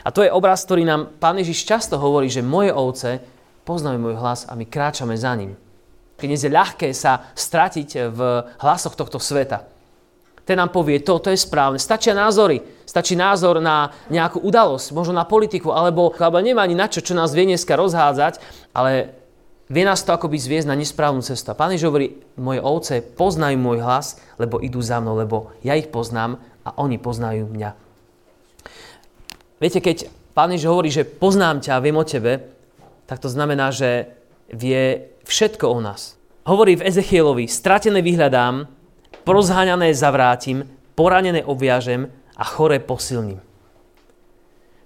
A 0.02 0.10
to 0.10 0.26
je 0.26 0.34
obraz, 0.34 0.66
ktorý 0.66 0.90
nám 0.90 1.14
Pán 1.22 1.38
Ježiš 1.38 1.70
často 1.70 2.02
hovorí, 2.02 2.34
že 2.34 2.42
moje 2.42 2.74
ovce 2.74 3.22
poznajú 3.62 4.02
môj 4.02 4.18
hlas 4.18 4.50
a 4.50 4.58
my 4.58 4.66
kráčame 4.66 5.14
za 5.14 5.38
ním. 5.38 5.54
Keď 6.18 6.30
je 6.34 6.50
ľahké 6.50 6.88
sa 6.98 7.30
stratiť 7.38 8.10
v 8.10 8.20
hlasoch 8.58 8.98
tohto 8.98 9.22
sveta. 9.22 9.79
Ten 10.50 10.58
nám 10.58 10.74
povie, 10.74 10.98
to, 11.06 11.22
to 11.22 11.30
je 11.30 11.38
správne. 11.38 11.78
Stačia 11.78 12.18
názory. 12.18 12.58
Stačí 12.82 13.14
názor 13.14 13.62
na 13.62 13.94
nejakú 14.10 14.42
udalosť, 14.42 14.98
možno 14.98 15.14
na 15.14 15.30
politiku, 15.30 15.70
alebo, 15.70 16.10
alebo 16.18 16.42
nemá 16.42 16.66
ani 16.66 16.74
na 16.74 16.90
čo, 16.90 17.06
čo 17.06 17.14
nás 17.14 17.38
vie 17.38 17.46
dneska 17.46 17.78
rozhádzať, 17.78 18.42
ale 18.74 19.14
vie 19.70 19.86
nás 19.86 20.02
to 20.02 20.10
akoby 20.10 20.42
zviezť 20.42 20.66
na 20.66 20.74
nesprávnu 20.74 21.22
cestu. 21.22 21.54
Pán 21.54 21.70
Ježiš 21.70 21.94
hovorí, 21.94 22.18
moje 22.34 22.66
ovce 22.66 23.06
poznajú 23.06 23.62
môj 23.62 23.86
hlas, 23.86 24.18
lebo 24.42 24.58
idú 24.58 24.82
za 24.82 24.98
mnou, 24.98 25.22
lebo 25.22 25.54
ja 25.62 25.78
ich 25.78 25.94
poznám 25.94 26.42
a 26.66 26.74
oni 26.82 26.98
poznajú 26.98 27.46
mňa. 27.46 27.70
Viete, 29.62 29.86
keď 29.86 30.10
Pán 30.34 30.50
Ježiš 30.50 30.66
hovorí, 30.66 30.90
že 30.90 31.06
poznám 31.06 31.62
ťa 31.62 31.78
a 31.78 31.84
viem 31.86 31.94
o 31.94 32.02
tebe, 32.02 32.42
tak 33.06 33.22
to 33.22 33.30
znamená, 33.30 33.70
že 33.70 34.10
vie 34.50 35.14
všetko 35.30 35.70
o 35.70 35.78
nás. 35.78 36.18
Hovorí 36.50 36.74
v 36.74 36.90
Ezechielovi, 36.90 37.46
stratené 37.46 38.02
vyhľadám, 38.02 38.79
porozháňané 39.30 39.94
zavrátim, 39.94 40.66
poranené 40.98 41.46
obviažem 41.46 42.10
a 42.34 42.42
chore 42.42 42.82
posilním. 42.82 43.38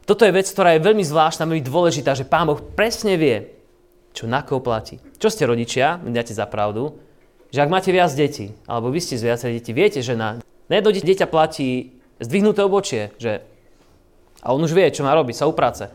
Toto 0.03 0.27
je 0.27 0.35
vec, 0.35 0.43
ktorá 0.51 0.75
je 0.75 0.83
veľmi 0.83 0.99
zvláštna, 0.99 1.47
veľmi 1.47 1.63
dôležitá, 1.63 2.11
že 2.11 2.27
Pán 2.27 2.51
Boh 2.51 2.59
presne 2.59 3.15
vie, 3.15 3.55
čo 4.11 4.27
na 4.27 4.43
koho 4.43 4.59
platí. 4.59 4.99
Čo 5.15 5.31
ste 5.31 5.47
rodičia, 5.47 5.95
dáte 6.03 6.35
za 6.35 6.43
pravdu, 6.43 6.99
že 7.55 7.63
ak 7.63 7.71
máte 7.71 7.95
viac 7.95 8.11
detí, 8.11 8.51
alebo 8.67 8.91
vy 8.91 8.99
ste 8.99 9.15
z 9.15 9.31
viacej 9.31 9.63
detí, 9.63 9.71
viete, 9.71 10.03
že 10.03 10.19
na, 10.19 10.43
na 10.67 10.73
jedno 10.75 10.91
dieťa 10.91 11.31
platí 11.31 11.95
zdvihnuté 12.19 12.67
obočie, 12.67 13.15
že 13.15 13.47
a 14.43 14.51
on 14.51 14.59
už 14.59 14.75
vie, 14.75 14.91
čo 14.91 15.07
má 15.07 15.15
robiť, 15.15 15.39
sa 15.39 15.47
uprace. 15.47 15.87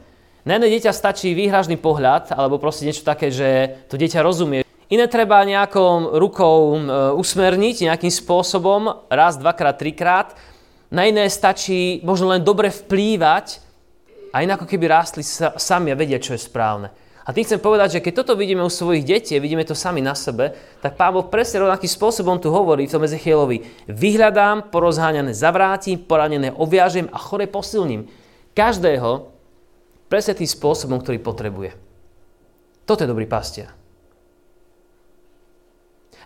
Na 0.49 0.57
jedno 0.57 0.73
dieťa 0.73 0.97
stačí 0.97 1.37
výhražný 1.37 1.76
pohľad, 1.76 2.33
alebo 2.33 2.57
proste 2.57 2.88
niečo 2.88 3.05
také, 3.05 3.28
že 3.28 3.76
to 3.93 4.00
dieťa 4.00 4.25
rozumie. 4.25 4.64
Iné 4.88 5.04
treba 5.04 5.45
nejakou 5.45 6.16
rukou 6.16 6.73
e, 6.73 6.78
usmerniť 7.12 7.92
nejakým 7.92 8.09
spôsobom, 8.09 9.04
raz, 9.12 9.37
dvakrát, 9.37 9.76
trikrát. 9.76 10.33
Na 10.88 11.04
iné 11.04 11.28
stačí 11.28 12.00
možno 12.00 12.33
len 12.33 12.40
dobre 12.40 12.73
vplývať 12.73 13.61
a 14.33 14.40
inak 14.40 14.64
ako 14.64 14.73
keby 14.73 14.88
rástli 14.88 15.21
sa, 15.21 15.52
sami 15.61 15.92
a 15.92 15.97
vedia, 15.97 16.16
čo 16.16 16.33
je 16.33 16.40
správne. 16.40 16.88
A 17.28 17.37
tým 17.37 17.45
chcem 17.45 17.61
povedať, 17.61 18.00
že 18.00 18.04
keď 18.09 18.25
toto 18.25 18.40
vidíme 18.40 18.64
u 18.64 18.73
svojich 18.73 19.04
detí, 19.04 19.37
vidíme 19.37 19.61
to 19.61 19.76
sami 19.76 20.00
na 20.00 20.16
sebe, 20.16 20.57
tak 20.80 20.97
Pán 20.97 21.12
Boh 21.12 21.28
presne 21.28 21.61
rovnakým 21.61 21.92
spôsobom 21.92 22.40
tu 22.40 22.49
hovorí 22.49 22.88
v 22.88 22.95
tom 22.97 23.04
Ezechielovi. 23.04 23.85
Vyhľadám, 23.85 24.73
porozháňané 24.73 25.37
zavrátim, 25.37 26.00
poranené 26.00 26.49
obviažem 26.57 27.04
a 27.12 27.21
chore 27.21 27.45
posilním 27.45 28.09
každého 28.57 29.28
presne 30.09 30.40
tým 30.40 30.49
spôsobom, 30.49 31.04
ktorý 31.04 31.21
potrebuje. 31.21 31.76
Toto 32.88 33.04
je 33.04 33.12
dobrý 33.12 33.28
pastier. 33.28 33.77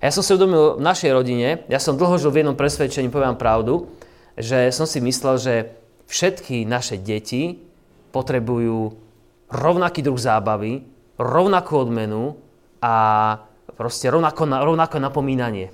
A 0.02 0.10
ja 0.10 0.12
som 0.12 0.26
si 0.26 0.34
uvedomil 0.34 0.82
v 0.82 0.82
našej 0.82 1.10
rodine, 1.14 1.62
ja 1.70 1.78
som 1.78 1.94
dlho 1.94 2.18
žil 2.18 2.34
v 2.34 2.42
jednom 2.42 2.58
presvedčení, 2.58 3.06
poviem 3.06 3.38
pravdu, 3.38 3.86
že 4.34 4.74
som 4.74 4.82
si 4.82 4.98
myslel, 4.98 5.38
že 5.38 5.54
všetky 6.10 6.66
naše 6.66 6.98
deti 6.98 7.62
potrebujú 8.10 8.98
rovnaký 9.46 10.02
druh 10.02 10.18
zábavy, 10.18 10.82
rovnakú 11.22 11.86
odmenu 11.86 12.34
a 12.82 12.94
proste 13.78 14.10
rovnako, 14.10 14.42
rovnako 14.50 14.98
napomínanie. 14.98 15.70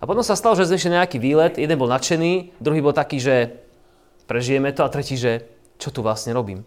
A 0.00 0.08
potom 0.08 0.26
sa 0.26 0.34
stalo, 0.34 0.58
že 0.58 0.66
sme 0.66 0.98
nejaký 0.98 1.22
výlet, 1.22 1.54
jeden 1.54 1.78
bol 1.78 1.86
nadšený, 1.86 2.58
druhý 2.58 2.82
bol 2.82 2.96
taký, 2.96 3.22
že 3.22 3.54
prežijeme 4.26 4.74
to 4.74 4.82
a 4.82 4.90
tretí, 4.90 5.14
že 5.14 5.46
čo 5.78 5.94
tu 5.94 6.02
vlastne 6.02 6.34
robím. 6.34 6.66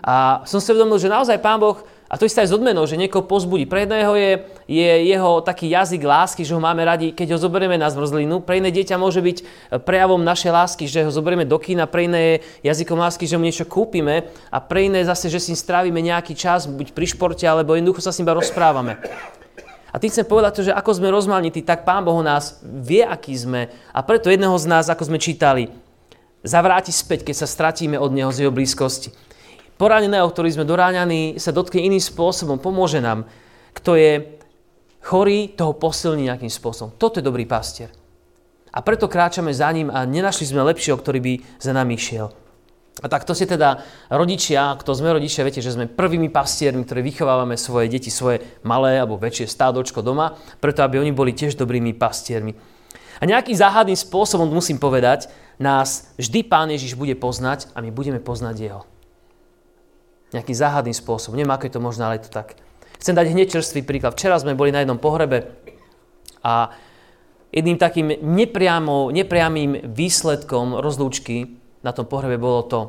A 0.00 0.40
som 0.48 0.56
si 0.56 0.72
uvedomil, 0.72 0.96
že 0.96 1.12
naozaj 1.12 1.42
Pán 1.44 1.60
Boh, 1.60 1.84
a 2.10 2.18
to 2.18 2.26
isté 2.26 2.42
aj 2.42 2.50
s 2.50 2.56
odmenou, 2.58 2.82
že 2.90 2.98
niekoho 2.98 3.22
pozbudí. 3.22 3.70
Pre 3.70 3.86
jedného 3.86 4.18
je, 4.18 4.32
je 4.66 4.90
jeho 5.14 5.38
taký 5.46 5.70
jazyk 5.70 6.02
lásky, 6.02 6.42
že 6.42 6.50
ho 6.50 6.58
máme 6.58 6.82
radi, 6.82 7.14
keď 7.14 7.38
ho 7.38 7.38
zoberieme 7.38 7.78
na 7.78 7.86
zmrzlinu. 7.86 8.42
Pre 8.42 8.58
iné 8.58 8.74
dieťa 8.74 8.98
môže 8.98 9.22
byť 9.22 9.70
prejavom 9.86 10.18
našej 10.18 10.50
lásky, 10.50 10.90
že 10.90 11.06
ho 11.06 11.14
zoberieme 11.14 11.46
do 11.46 11.54
kína. 11.54 11.86
Pre 11.86 12.02
iné 12.02 12.18
je 12.18 12.34
jazykom 12.66 12.98
lásky, 12.98 13.30
že 13.30 13.38
mu 13.38 13.46
niečo 13.46 13.62
kúpime. 13.62 14.26
A 14.50 14.58
pre 14.58 14.90
iné 14.90 15.06
zase, 15.06 15.30
že 15.30 15.38
si 15.38 15.54
strávime 15.54 16.02
nejaký 16.02 16.34
čas, 16.34 16.66
buď 16.66 16.98
pri 16.98 17.06
športe, 17.14 17.46
alebo 17.46 17.78
jednoducho 17.78 18.02
sa 18.02 18.10
s 18.10 18.18
ním 18.18 18.34
rozprávame. 18.34 18.98
A 19.94 20.02
tým 20.02 20.10
chcem 20.10 20.26
povedať 20.26 20.52
to, 20.58 20.62
že 20.66 20.74
ako 20.74 20.90
sme 20.98 21.14
rozmanití, 21.14 21.62
tak 21.62 21.86
Pán 21.86 22.02
Boh 22.02 22.18
nás 22.26 22.58
vie, 22.66 23.06
aký 23.06 23.38
sme. 23.38 23.70
A 23.94 24.02
preto 24.02 24.34
jedného 24.34 24.58
z 24.58 24.66
nás, 24.66 24.90
ako 24.90 25.14
sme 25.14 25.22
čítali, 25.22 25.70
zavráti 26.42 26.90
späť, 26.90 27.22
keď 27.30 27.36
sa 27.38 27.46
stratíme 27.46 27.94
od 28.02 28.10
Neho 28.10 28.34
z 28.34 28.42
Jeho 28.46 28.50
blízkosti. 28.50 29.29
Poraneného, 29.80 30.28
ktorý 30.28 30.52
sme 30.52 30.68
doráňaní, 30.68 31.40
sa 31.40 31.56
dotkne 31.56 31.80
iným 31.80 32.04
spôsobom, 32.04 32.60
pomôže 32.60 33.00
nám. 33.00 33.24
Kto 33.72 33.96
je 33.96 34.36
chorý, 35.00 35.56
toho 35.56 35.72
posilní 35.72 36.28
nejakým 36.28 36.52
spôsobom. 36.52 36.92
Toto 37.00 37.16
je 37.16 37.24
dobrý 37.24 37.48
pastier. 37.48 37.88
A 38.76 38.84
preto 38.84 39.08
kráčame 39.08 39.56
za 39.56 39.72
ním 39.72 39.88
a 39.88 40.04
nenašli 40.04 40.44
sme 40.44 40.68
lepšieho, 40.68 41.00
ktorý 41.00 41.24
by 41.24 41.34
za 41.56 41.72
nami 41.72 41.96
šiel. 41.96 42.28
A 43.00 43.08
tak 43.08 43.24
to 43.24 43.32
si 43.32 43.48
teda 43.48 43.80
rodičia, 44.12 44.76
kto 44.76 44.92
sme 44.92 45.16
rodičia, 45.16 45.48
viete, 45.48 45.64
že 45.64 45.72
sme 45.72 45.88
prvými 45.88 46.28
pastiermi, 46.28 46.84
ktorí 46.84 47.00
vychovávame 47.00 47.56
svoje 47.56 47.88
deti, 47.88 48.12
svoje 48.12 48.44
malé 48.60 49.00
alebo 49.00 49.16
väčšie 49.16 49.48
stádočko 49.48 50.04
doma, 50.04 50.36
preto 50.60 50.84
aby 50.84 51.00
oni 51.00 51.16
boli 51.16 51.32
tiež 51.32 51.56
dobrými 51.56 51.96
pastiermi. 51.96 52.52
A 53.16 53.24
nejakým 53.24 53.56
záhadným 53.56 53.96
spôsobom, 53.96 54.44
musím 54.44 54.76
povedať, 54.76 55.32
nás 55.56 56.12
vždy 56.20 56.44
Pán 56.44 56.68
Ježiš 56.68 57.00
bude 57.00 57.16
poznať 57.16 57.72
a 57.72 57.80
my 57.80 57.88
budeme 57.88 58.20
poznať 58.20 58.56
Jeho 58.60 58.84
nejakým 60.30 60.56
záhadným 60.56 60.94
spôsobom. 60.94 61.36
Neviem, 61.36 61.54
ako 61.54 61.66
je 61.66 61.74
to 61.74 61.82
možné, 61.82 62.02
ale 62.06 62.16
je 62.18 62.30
to 62.30 62.32
tak. 62.34 62.58
Chcem 63.00 63.16
dať 63.16 63.32
hneď 63.32 63.48
čerstvý 63.48 63.80
príklad. 63.82 64.14
Včera 64.14 64.36
sme 64.36 64.58
boli 64.58 64.70
na 64.70 64.84
jednom 64.84 65.00
pohrebe 65.00 65.56
a 66.44 66.70
jedným 67.50 67.80
takým 67.80 68.14
nepriamo, 68.20 69.10
nepriamým 69.10 69.90
výsledkom 69.90 70.78
rozlúčky 70.78 71.58
na 71.80 71.90
tom 71.96 72.04
pohrebe 72.06 72.36
bolo 72.36 72.60
to, 72.68 72.80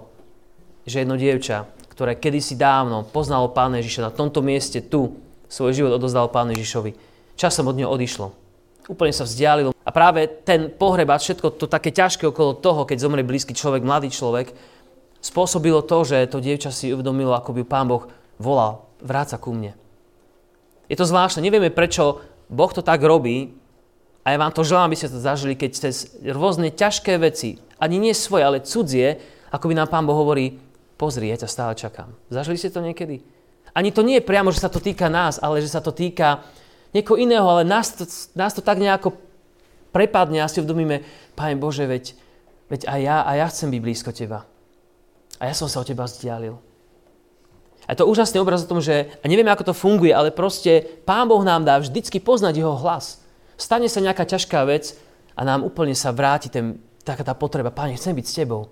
že 0.85 1.01
jedno 1.01 1.15
dievča, 1.15 1.65
ktoré 1.91 2.19
kedysi 2.19 2.59
dávno 2.59 3.07
poznalo 3.07 3.53
Pána 3.53 3.79
Ježiša 3.79 4.09
na 4.09 4.11
tomto 4.11 4.43
mieste 4.43 4.83
tu, 4.83 5.17
svoj 5.51 5.75
život 5.75 5.95
odozdalo 5.95 6.31
Pánu 6.31 6.55
Ježišovi, 6.55 6.91
časom 7.39 7.67
od 7.71 7.77
neho 7.79 7.89
odišlo. 7.91 8.31
Úplne 8.89 9.13
sa 9.13 9.23
vzdialilo. 9.23 9.71
A 9.71 9.89
práve 9.93 10.27
ten 10.43 10.67
pohreb 10.67 11.07
a 11.07 11.21
všetko 11.21 11.55
to 11.55 11.65
také 11.69 11.93
ťažké 11.93 12.27
okolo 12.27 12.57
toho, 12.57 12.83
keď 12.83 12.97
zomrie 12.99 13.23
blízky 13.23 13.55
človek, 13.55 13.85
mladý 13.85 14.09
človek, 14.11 14.51
spôsobilo 15.21 15.85
to, 15.85 16.01
že 16.01 16.27
to 16.27 16.41
dievča 16.41 16.73
si 16.73 16.89
uvedomilo, 16.89 17.37
ako 17.37 17.53
by 17.53 17.63
pán 17.63 17.87
Boh 17.87 18.09
volal, 18.41 18.89
vráca 18.99 19.37
ku 19.37 19.53
mne. 19.53 19.77
Je 20.89 20.97
to 20.97 21.05
zvláštne, 21.05 21.45
nevieme 21.45 21.69
prečo 21.71 22.19
Boh 22.51 22.73
to 22.73 22.83
tak 22.83 22.99
robí 23.05 23.53
a 24.25 24.33
ja 24.33 24.37
vám 24.41 24.51
to 24.51 24.65
želám, 24.65 24.91
aby 24.91 24.97
ste 24.97 25.13
to 25.13 25.21
zažili, 25.21 25.53
keď 25.55 25.71
cez 25.77 25.95
rôzne 26.25 26.73
ťažké 26.73 27.15
veci, 27.21 27.61
ani 27.79 28.01
nie 28.01 28.11
svoje, 28.17 28.43
ale 28.43 28.65
cudzie, 28.65 29.21
ako 29.53 29.71
by 29.71 29.73
nám 29.77 29.87
pán 29.87 30.03
Boh 30.03 30.17
hovorí, 30.17 30.57
pozri, 30.97 31.31
ja 31.31 31.37
ťa 31.39 31.49
stále 31.49 31.73
čakám. 31.77 32.11
Zažili 32.27 32.59
ste 32.59 32.73
to 32.73 32.83
niekedy? 32.83 33.21
Ani 33.71 33.93
to 33.95 34.03
nie 34.03 34.19
je 34.19 34.27
priamo, 34.27 34.51
že 34.51 34.59
sa 34.59 34.73
to 34.73 34.83
týka 34.83 35.07
nás, 35.07 35.39
ale 35.39 35.63
že 35.63 35.71
sa 35.71 35.79
to 35.79 35.95
týka 35.95 36.43
niekoho 36.91 37.15
iného, 37.15 37.47
ale 37.47 37.63
nás 37.63 37.95
to, 37.95 38.03
nás 38.35 38.51
to 38.51 38.59
tak 38.59 38.81
nejako 38.81 39.15
prepadne 39.95 40.43
a 40.43 40.51
si 40.51 40.59
uvedomíme, 40.59 41.07
Pane 41.39 41.55
Bože, 41.55 41.87
veď, 41.87 42.19
veď 42.67 42.81
aj 42.91 42.99
ja, 42.99 43.17
a 43.23 43.31
ja 43.39 43.47
chcem 43.47 43.71
byť 43.71 43.79
blízko 43.79 44.11
Teba 44.11 44.50
a 45.41 45.49
ja 45.49 45.57
som 45.57 45.65
sa 45.65 45.81
od 45.81 45.89
teba 45.89 46.05
vzdialil. 46.05 46.53
A 47.89 47.97
je 47.97 47.97
to 47.97 48.05
úžasný 48.05 48.37
obraz 48.37 48.61
o 48.61 48.69
tom, 48.69 48.77
že, 48.77 49.09
a 49.19 49.25
neviem, 49.25 49.49
ako 49.49 49.73
to 49.73 49.73
funguje, 49.73 50.13
ale 50.13 50.29
proste 50.29 50.85
Pán 51.01 51.25
Boh 51.25 51.41
nám 51.41 51.65
dá 51.65 51.81
vždycky 51.81 52.21
poznať 52.21 52.61
jeho 52.61 52.77
hlas. 52.77 53.25
stane 53.57 53.89
sa 53.89 54.05
nejaká 54.05 54.21
ťažká 54.21 54.61
vec 54.69 54.93
a 55.33 55.41
nám 55.41 55.65
úplne 55.65 55.97
sa 55.97 56.13
vráti 56.13 56.53
ten, 56.53 56.77
taká 57.01 57.25
tá 57.25 57.33
potreba, 57.33 57.73
Pane, 57.73 57.97
chcem 57.97 58.13
byť 58.13 58.25
s 58.29 58.37
Tebou. 58.37 58.69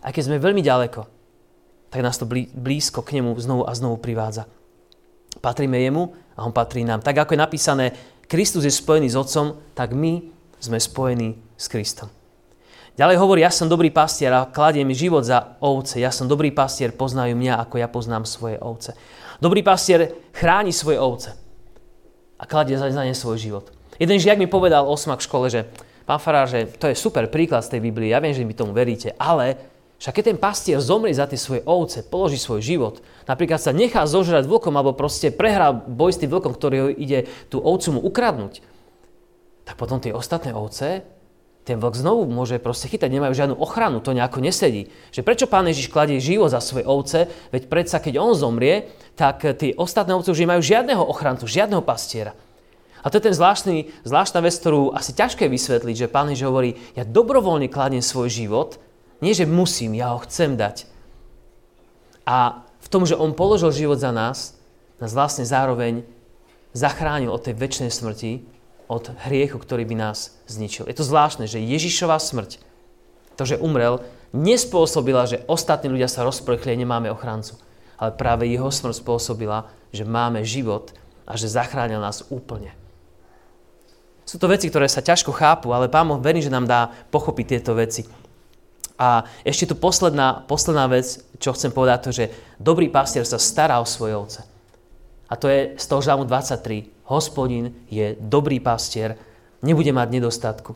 Aj 0.00 0.08
keď 0.08 0.24
sme 0.24 0.40
veľmi 0.40 0.64
ďaleko, 0.64 1.04
tak 1.92 2.00
nás 2.00 2.16
to 2.16 2.24
blízko 2.56 3.04
k 3.04 3.20
nemu 3.20 3.36
znovu 3.36 3.62
a 3.68 3.72
znovu 3.76 4.00
privádza. 4.00 4.48
Patríme 5.44 5.76
jemu 5.76 6.16
a 6.34 6.48
on 6.48 6.52
patrí 6.56 6.80
nám. 6.80 7.04
Tak 7.04 7.28
ako 7.28 7.36
je 7.36 7.44
napísané, 7.44 7.86
Kristus 8.24 8.64
je 8.64 8.72
spojený 8.72 9.12
s 9.12 9.20
Otcom, 9.20 9.60
tak 9.76 9.92
my 9.92 10.32
sme 10.58 10.80
spojení 10.80 11.36
s 11.60 11.68
Kristom. 11.68 12.08
Ďalej 12.94 13.16
hovorí, 13.18 13.42
ja 13.42 13.50
som 13.50 13.66
dobrý 13.66 13.90
pastier 13.90 14.30
a 14.30 14.46
kladiem 14.46 14.86
život 14.94 15.26
za 15.26 15.58
ovce. 15.58 15.98
Ja 15.98 16.14
som 16.14 16.30
dobrý 16.30 16.54
pastier, 16.54 16.94
poznajú 16.94 17.34
mňa, 17.34 17.58
ako 17.66 17.82
ja 17.82 17.90
poznám 17.90 18.22
svoje 18.22 18.54
ovce. 18.62 18.94
Dobrý 19.42 19.66
pastier 19.66 20.14
chráni 20.30 20.70
svoje 20.70 21.02
ovce 21.02 21.34
a 22.38 22.46
kladie 22.46 22.78
za 22.78 22.86
ne 22.86 23.10
svoj 23.10 23.34
život. 23.34 23.74
Jeden 23.98 24.14
žiak 24.22 24.38
mi 24.38 24.46
povedal 24.46 24.86
osmak 24.86 25.18
v 25.18 25.26
škole, 25.26 25.46
že 25.50 25.66
pán 26.06 26.22
Farár, 26.22 26.46
že 26.46 26.70
to 26.70 26.86
je 26.86 26.94
super 26.94 27.26
príklad 27.26 27.66
z 27.66 27.74
tej 27.74 27.80
Biblie, 27.82 28.14
ja 28.14 28.22
viem, 28.22 28.30
že 28.30 28.46
mi 28.46 28.54
tomu 28.54 28.70
veríte, 28.70 29.10
ale 29.18 29.58
však 29.98 30.14
keď 30.14 30.24
ten 30.30 30.38
pastier 30.38 30.78
zomrie 30.78 31.18
za 31.18 31.26
tie 31.26 31.38
svoje 31.38 31.66
ovce, 31.66 32.06
položí 32.06 32.38
svoj 32.38 32.62
život, 32.62 33.02
napríklad 33.26 33.58
sa 33.58 33.74
nechá 33.74 34.06
zožrať 34.06 34.46
vlkom 34.46 34.74
alebo 34.74 34.94
proste 34.94 35.34
prehrá 35.34 35.74
boj 35.74 36.14
s 36.14 36.22
tým 36.22 36.30
vlkom, 36.30 36.54
ktorý 36.54 36.94
ide 36.94 37.26
tú 37.50 37.58
ovcu 37.58 37.98
mu 37.98 38.00
ukradnúť, 38.06 38.62
tak 39.66 39.74
potom 39.74 39.98
tie 39.98 40.14
ostatné 40.14 40.54
ovce 40.54 41.02
ten 41.64 41.80
vlk 41.80 41.96
znovu 41.96 42.28
môže 42.28 42.60
proste 42.60 42.92
chytať, 42.92 43.08
nemajú 43.08 43.32
žiadnu 43.32 43.56
ochranu, 43.56 44.04
to 44.04 44.12
nejako 44.12 44.44
nesedí. 44.44 44.92
Že 45.16 45.24
prečo 45.24 45.46
pán 45.48 45.64
Ježiš 45.64 45.88
kladie 45.88 46.20
život 46.20 46.52
za 46.52 46.60
svoje 46.60 46.84
ovce, 46.84 47.32
veď 47.56 47.72
predsa 47.72 48.04
keď 48.04 48.20
on 48.20 48.36
zomrie, 48.36 48.92
tak 49.16 49.40
tie 49.40 49.72
ostatné 49.72 50.12
ovce 50.12 50.28
už 50.28 50.44
nemajú 50.44 50.60
žiadneho 50.60 51.00
ochrancu, 51.00 51.48
žiadneho 51.48 51.80
pastiera. 51.80 52.36
A 53.04 53.12
to 53.12 53.16
je 53.20 53.28
ten 53.28 53.36
zvláštny, 53.36 53.92
zvláštna 54.04 54.40
vec, 54.44 54.56
ktorú 54.56 54.92
asi 54.92 55.16
ťažké 55.16 55.48
vysvetliť, 55.48 56.04
že 56.04 56.12
pán 56.12 56.28
Ježiš 56.32 56.48
hovorí, 56.48 56.76
ja 56.96 57.04
dobrovoľne 57.04 57.72
kladiem 57.72 58.04
svoj 58.04 58.28
život, 58.28 58.80
nie 59.24 59.32
že 59.32 59.48
musím, 59.48 59.96
ja 59.96 60.12
ho 60.12 60.20
chcem 60.24 60.56
dať. 60.56 60.88
A 62.28 62.64
v 62.80 62.88
tom, 62.92 63.08
že 63.08 63.16
on 63.16 63.36
položil 63.36 63.72
život 63.72 64.00
za 64.00 64.12
nás, 64.12 64.56
nás 65.00 65.12
vlastne 65.12 65.48
zároveň 65.48 66.04
zachránil 66.76 67.32
od 67.32 67.44
tej 67.44 67.56
väčšnej 67.56 67.92
smrti, 67.92 68.53
od 68.88 69.10
hriechu, 69.28 69.56
ktorý 69.56 69.88
by 69.88 69.96
nás 69.96 70.36
zničil. 70.44 70.88
Je 70.88 70.96
to 70.96 71.06
zvláštne, 71.06 71.48
že 71.48 71.62
Ježišová 71.62 72.20
smrť, 72.20 72.60
to, 73.34 73.42
že 73.48 73.60
umrel, 73.60 74.04
nespôsobila, 74.34 75.26
že 75.30 75.42
ostatní 75.46 75.90
ľudia 75.90 76.10
sa 76.10 76.26
rozprchli 76.26 76.74
a 76.74 76.80
nemáme 76.80 77.08
ochrancu. 77.10 77.58
Ale 77.94 78.14
práve 78.14 78.50
jeho 78.50 78.68
smrť 78.68 79.00
spôsobila, 79.00 79.70
že 79.94 80.02
máme 80.02 80.42
život 80.42 80.90
a 81.24 81.38
že 81.38 81.48
zachránil 81.50 82.02
nás 82.02 82.26
úplne. 82.28 82.74
Sú 84.24 84.40
to 84.40 84.48
veci, 84.48 84.72
ktoré 84.72 84.88
sa 84.88 85.04
ťažko 85.04 85.30
chápu, 85.36 85.70
ale 85.70 85.92
Pán 85.92 86.08
Boh 86.08 86.18
verí, 86.18 86.40
že 86.40 86.52
nám 86.52 86.64
dá 86.64 86.90
pochopiť 87.12 87.46
tieto 87.46 87.76
veci. 87.76 88.08
A 88.94 89.26
ešte 89.42 89.68
tu 89.70 89.74
posledná, 89.74 90.46
posledná 90.46 90.86
vec, 90.86 91.18
čo 91.42 91.52
chcem 91.52 91.74
povedať, 91.74 91.98
to, 92.02 92.10
že 92.14 92.24
dobrý 92.62 92.88
pastier 92.88 93.26
sa 93.26 93.42
stará 93.42 93.82
o 93.82 93.86
svoje 93.86 94.14
ovce. 94.14 94.40
A 95.28 95.34
to 95.34 95.50
je 95.50 95.74
z 95.74 95.84
toho 95.90 96.00
žalmu 96.00 96.24
23 96.24 96.93
hospodin 97.08 97.72
je 97.92 98.16
dobrý 98.20 98.60
pastier, 98.60 99.16
nebude 99.60 99.92
mať 99.92 100.08
nedostatku. 100.12 100.72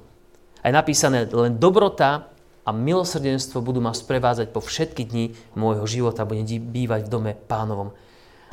A 0.62 0.64
je 0.68 0.74
napísané, 0.74 1.28
len 1.28 1.56
dobrota 1.56 2.28
a 2.68 2.70
milosrdenstvo 2.74 3.64
budú 3.64 3.80
ma 3.80 3.96
sprevádzať 3.96 4.52
po 4.52 4.60
všetky 4.60 5.08
dni 5.08 5.32
môjho 5.56 5.88
života, 5.88 6.28
budem 6.28 6.44
bývať 6.68 7.08
v 7.08 7.12
dome 7.12 7.32
pánovom. 7.32 7.96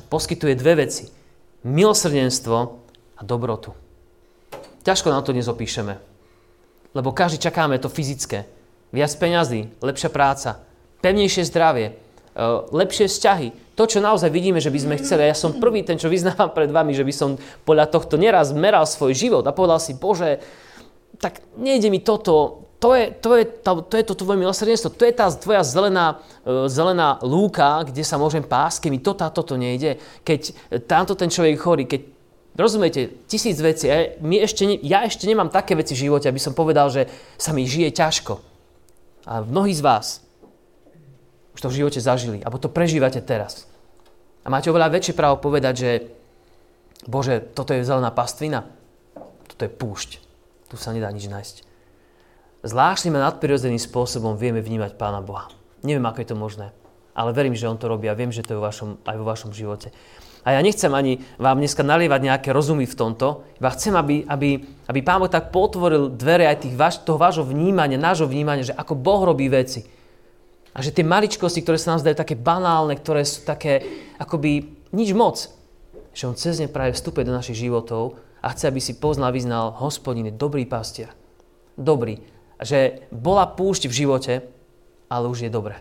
Poskytuje 0.07 0.55
dve 0.55 0.87
veci. 0.87 1.11
Milosrdenstvo 1.65 2.57
a 3.17 3.21
dobrotu. 3.25 3.75
Ťažko 4.85 5.09
na 5.09 5.19
to 5.25 5.33
dnes 5.33 5.49
opíšeme, 5.49 5.97
lebo 6.93 7.09
každý 7.09 7.41
čakáme 7.41 7.81
to 7.81 7.89
fyzické. 7.89 8.45
Viac 8.93 9.11
peňazí, 9.17 9.73
lepšia 9.81 10.13
práca, 10.13 10.61
pevnejšie 11.01 11.43
zdravie, 11.49 11.87
e, 11.89 11.93
lepšie 12.69 13.09
vzťahy, 13.09 13.47
to, 13.75 13.83
čo 13.83 13.99
naozaj 13.99 14.31
vidíme, 14.31 14.63
že 14.63 14.71
by 14.71 14.79
sme 14.79 14.95
chceli. 15.03 15.27
Ja 15.27 15.35
som 15.35 15.59
prvý 15.59 15.83
ten, 15.83 15.99
čo 15.99 16.07
vyznávam 16.07 16.55
pred 16.55 16.71
vami, 16.71 16.95
že 16.95 17.03
by 17.03 17.13
som 17.13 17.29
podľa 17.67 17.91
tohto 17.91 18.15
neraz 18.15 18.55
meral 18.55 18.87
svoj 18.87 19.11
život 19.11 19.43
a 19.43 19.51
povedal 19.51 19.83
si, 19.83 19.99
Bože, 19.99 20.39
tak 21.19 21.43
nejde 21.59 21.91
mi 21.91 21.99
toto, 21.99 22.65
to 22.79 22.95
je 22.95 23.11
to, 23.11 23.29
je, 23.35 23.43
to, 23.63 23.71
to, 23.83 23.95
je 23.99 24.05
to 24.07 24.15
tvoje 24.15 24.37
milosrdenstvo, 24.39 24.95
to 24.95 25.03
je 25.03 25.13
tá 25.15 25.27
tvoja 25.31 25.63
zelená, 25.63 26.19
uh, 26.43 26.71
zelená 26.71 27.19
lúka, 27.23 27.83
kde 27.83 28.03
sa 28.03 28.15
môžem 28.15 28.43
pásť, 28.43 28.87
keď 28.87 28.91
mi 28.91 28.99
toto 29.03 29.21
a 29.27 29.31
toto 29.31 29.59
nejde, 29.59 29.99
keď 30.23 30.55
tamto 30.87 31.15
ten 31.15 31.27
človek 31.27 31.55
chorý, 31.59 31.85
keď 31.85 32.15
Rozumiete, 32.55 33.11
tisíc 33.27 33.59
vecí. 33.59 33.91
Ja, 33.91 34.15
my 34.23 34.39
ešte 34.39 34.63
ja 34.79 35.03
ešte 35.03 35.27
nemám 35.27 35.51
také 35.51 35.75
veci 35.75 35.91
v 35.91 36.07
živote, 36.07 36.31
aby 36.31 36.39
som 36.39 36.55
povedal, 36.55 36.87
že 36.87 37.11
sa 37.35 37.51
mi 37.51 37.67
žije 37.67 37.91
ťažko. 37.91 38.39
A 39.27 39.43
mnohí 39.43 39.75
z 39.75 39.83
vás 39.83 40.24
už 41.55 41.59
to 41.63 41.71
v 41.71 41.77
živote 41.81 42.03
zažili, 42.03 42.43
alebo 42.43 42.59
to 42.59 42.67
prežívate 42.67 43.23
teraz. 43.23 43.65
A 44.43 44.51
máte 44.51 44.69
oveľa 44.69 44.93
väčšie 44.93 45.17
právo 45.17 45.39
povedať, 45.39 45.73
že 45.73 45.89
Bože, 47.07 47.39
toto 47.41 47.71
je 47.71 47.87
zelená 47.87 48.11
pastvina, 48.11 48.67
toto 49.47 49.61
je 49.65 49.71
púšť, 49.71 50.09
tu 50.69 50.75
sa 50.75 50.91
nedá 50.91 51.07
nič 51.09 51.31
nájsť. 51.31 51.55
Zvláštnym 52.65 53.15
a 53.15 53.29
nadprirodzeným 53.29 53.79
spôsobom 53.79 54.35
vieme 54.35 54.59
vnímať 54.59 54.97
Pána 54.97 55.21
Boha. 55.21 55.47
Neviem, 55.85 56.05
ako 56.05 56.19
je 56.21 56.29
to 56.29 56.37
možné, 56.37 56.67
ale 57.13 57.29
verím, 57.31 57.53
že 57.53 57.69
On 57.69 57.77
to 57.77 57.85
robí 57.85 58.09
a 58.09 58.17
viem, 58.17 58.33
že 58.33 58.41
to 58.41 58.57
je 58.57 58.59
vašom, 58.59 58.99
aj 59.05 59.15
vo 59.21 59.25
vašom 59.25 59.53
živote. 59.53 59.93
A 60.45 60.53
ja 60.53 60.61
nechcem 60.61 60.93
ani 60.93 61.25
vám 61.41 61.57
dneska 61.57 61.81
nalievať 61.81 62.21
nejaké 62.21 62.49
rozumy 62.53 62.85
v 62.85 62.93
tomto, 62.93 63.49
iba 63.57 63.69
chcem, 63.73 63.97
aby, 63.97 64.29
aby, 64.29 64.61
aby 64.85 64.99
Pán 65.01 65.17
Boh 65.17 65.29
tak 65.29 65.49
potvoril 65.49 66.13
dvere 66.13 66.45
aj 66.45 66.69
tých 66.69 66.77
vaš, 66.77 67.01
toho 67.01 67.17
vášho 67.17 67.41
vnímania, 67.41 67.97
nášho 67.97 68.29
vnímania, 68.29 68.69
že 68.69 68.77
ako 68.77 68.93
Boh 68.93 69.25
robí 69.25 69.49
veci. 69.49 69.94
A 70.75 70.83
že 70.83 70.91
tie 70.91 71.07
maličkosti, 71.07 71.63
ktoré 71.63 71.79
sa 71.79 71.95
nám 71.95 72.03
zdajú 72.03 72.19
také 72.19 72.35
banálne, 72.35 72.99
ktoré 72.99 73.23
sú 73.23 73.47
také 73.47 73.79
akoby 74.19 74.75
nič 74.91 75.15
moc, 75.15 75.47
že 76.11 76.27
on 76.27 76.35
cez 76.35 76.59
ne 76.59 76.67
práve 76.67 76.91
vstupuje 76.91 77.23
do 77.23 77.31
našich 77.31 77.63
životov 77.63 78.19
a 78.43 78.51
chce, 78.51 78.67
aby 78.67 78.83
si 78.83 78.99
poznal, 78.99 79.31
vyznal, 79.31 79.71
hospodin 79.79 80.27
dobrý 80.35 80.67
pastier. 80.67 81.15
Dobrý. 81.79 82.19
Že 82.59 83.07
bola 83.11 83.47
púšť 83.47 83.87
v 83.87 83.97
živote, 84.03 84.33
ale 85.07 85.31
už 85.31 85.47
je 85.47 85.51
dobre. 85.51 85.79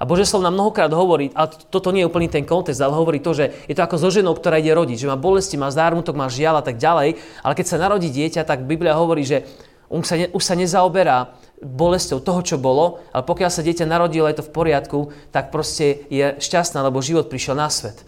A 0.00 0.08
Bože 0.08 0.26
slov 0.26 0.42
nám 0.42 0.58
mnohokrát 0.58 0.90
hovorí, 0.90 1.30
a 1.38 1.46
toto 1.46 1.94
nie 1.94 2.02
je 2.02 2.10
úplný 2.10 2.26
ten 2.26 2.42
kontext, 2.42 2.82
ale 2.82 2.96
hovorí 2.98 3.22
to, 3.22 3.36
že 3.36 3.54
je 3.70 3.74
to 3.76 3.84
ako 3.84 4.00
so 4.00 4.10
ženou, 4.10 4.34
ktorá 4.34 4.58
ide 4.58 4.74
rodiť, 4.74 5.06
že 5.06 5.10
má 5.10 5.14
bolesti, 5.14 5.54
má 5.54 5.70
zármutok, 5.70 6.18
má 6.18 6.26
žiaľ 6.26 6.64
a 6.64 6.66
tak 6.66 6.80
ďalej, 6.80 7.20
ale 7.44 7.54
keď 7.54 7.66
sa 7.68 7.78
narodí 7.78 8.10
dieťa, 8.10 8.42
tak 8.42 8.66
Biblia 8.66 8.98
hovorí, 8.98 9.22
že 9.22 9.46
už 9.92 10.04
sa, 10.06 10.16
ne, 10.16 10.26
už 10.32 10.42
sa 10.42 10.54
nezaoberá 10.56 11.36
bolestou 11.60 12.20
toho, 12.20 12.40
čo 12.44 12.56
bolo, 12.60 13.04
ale 13.12 13.24
pokiaľ 13.24 13.50
sa 13.50 13.64
dieťa 13.64 13.88
narodilo, 13.88 14.28
je 14.28 14.40
to 14.40 14.46
v 14.48 14.54
poriadku, 14.54 14.98
tak 15.32 15.48
proste 15.48 16.04
je 16.12 16.36
šťastná, 16.40 16.84
lebo 16.84 17.04
život 17.04 17.28
prišiel 17.28 17.56
na 17.56 17.68
svet. 17.72 18.04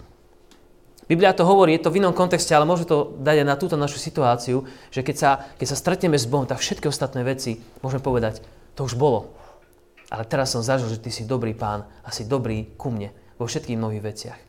Biblia 1.06 1.30
to 1.30 1.46
hovorí, 1.46 1.78
je 1.78 1.86
to 1.86 1.94
v 1.94 2.02
inom 2.02 2.10
kontexte, 2.10 2.50
ale 2.50 2.66
môže 2.66 2.82
to 2.82 3.14
dať 3.22 3.46
aj 3.46 3.46
na 3.46 3.54
túto 3.54 3.78
našu 3.78 4.02
situáciu, 4.02 4.66
že 4.90 5.06
keď 5.06 5.16
sa, 5.16 5.30
keď 5.54 5.66
sa 5.70 5.76
stretneme 5.78 6.18
s 6.18 6.26
Bohom, 6.26 6.50
tak 6.50 6.58
všetky 6.58 6.90
ostatné 6.90 7.22
veci, 7.22 7.62
môžeme 7.78 8.02
povedať, 8.02 8.42
to 8.74 8.82
už 8.82 8.98
bolo. 8.98 9.30
Ale 10.10 10.26
teraz 10.26 10.50
som 10.50 10.66
zažil, 10.66 10.90
že 10.90 10.98
ty 10.98 11.14
si 11.14 11.22
dobrý 11.22 11.54
pán 11.54 11.86
a 12.02 12.10
si 12.10 12.26
dobrý 12.26 12.74
ku 12.74 12.90
mne 12.90 13.14
vo 13.38 13.46
všetkých 13.46 13.78
mnohých 13.78 14.02
veciach. 14.02 14.40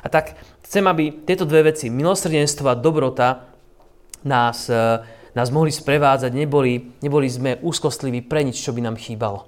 A 0.00 0.06
tak 0.08 0.38
chcem, 0.62 0.86
aby 0.86 1.26
tieto 1.26 1.42
dve 1.42 1.74
veci, 1.74 1.90
milosrdenstvo 1.90 2.70
a 2.70 2.78
dobrota, 2.78 3.50
nás, 4.24 4.68
eh, 4.70 5.00
nás 5.36 5.48
mohli 5.54 5.70
sprevádzať, 5.70 6.30
neboli, 6.34 6.94
neboli 7.02 7.28
sme 7.30 7.60
úzkostliví 7.62 8.24
pre 8.26 8.42
nič, 8.42 8.58
čo 8.58 8.74
by 8.74 8.80
nám 8.82 8.96
chýbalo. 8.98 9.46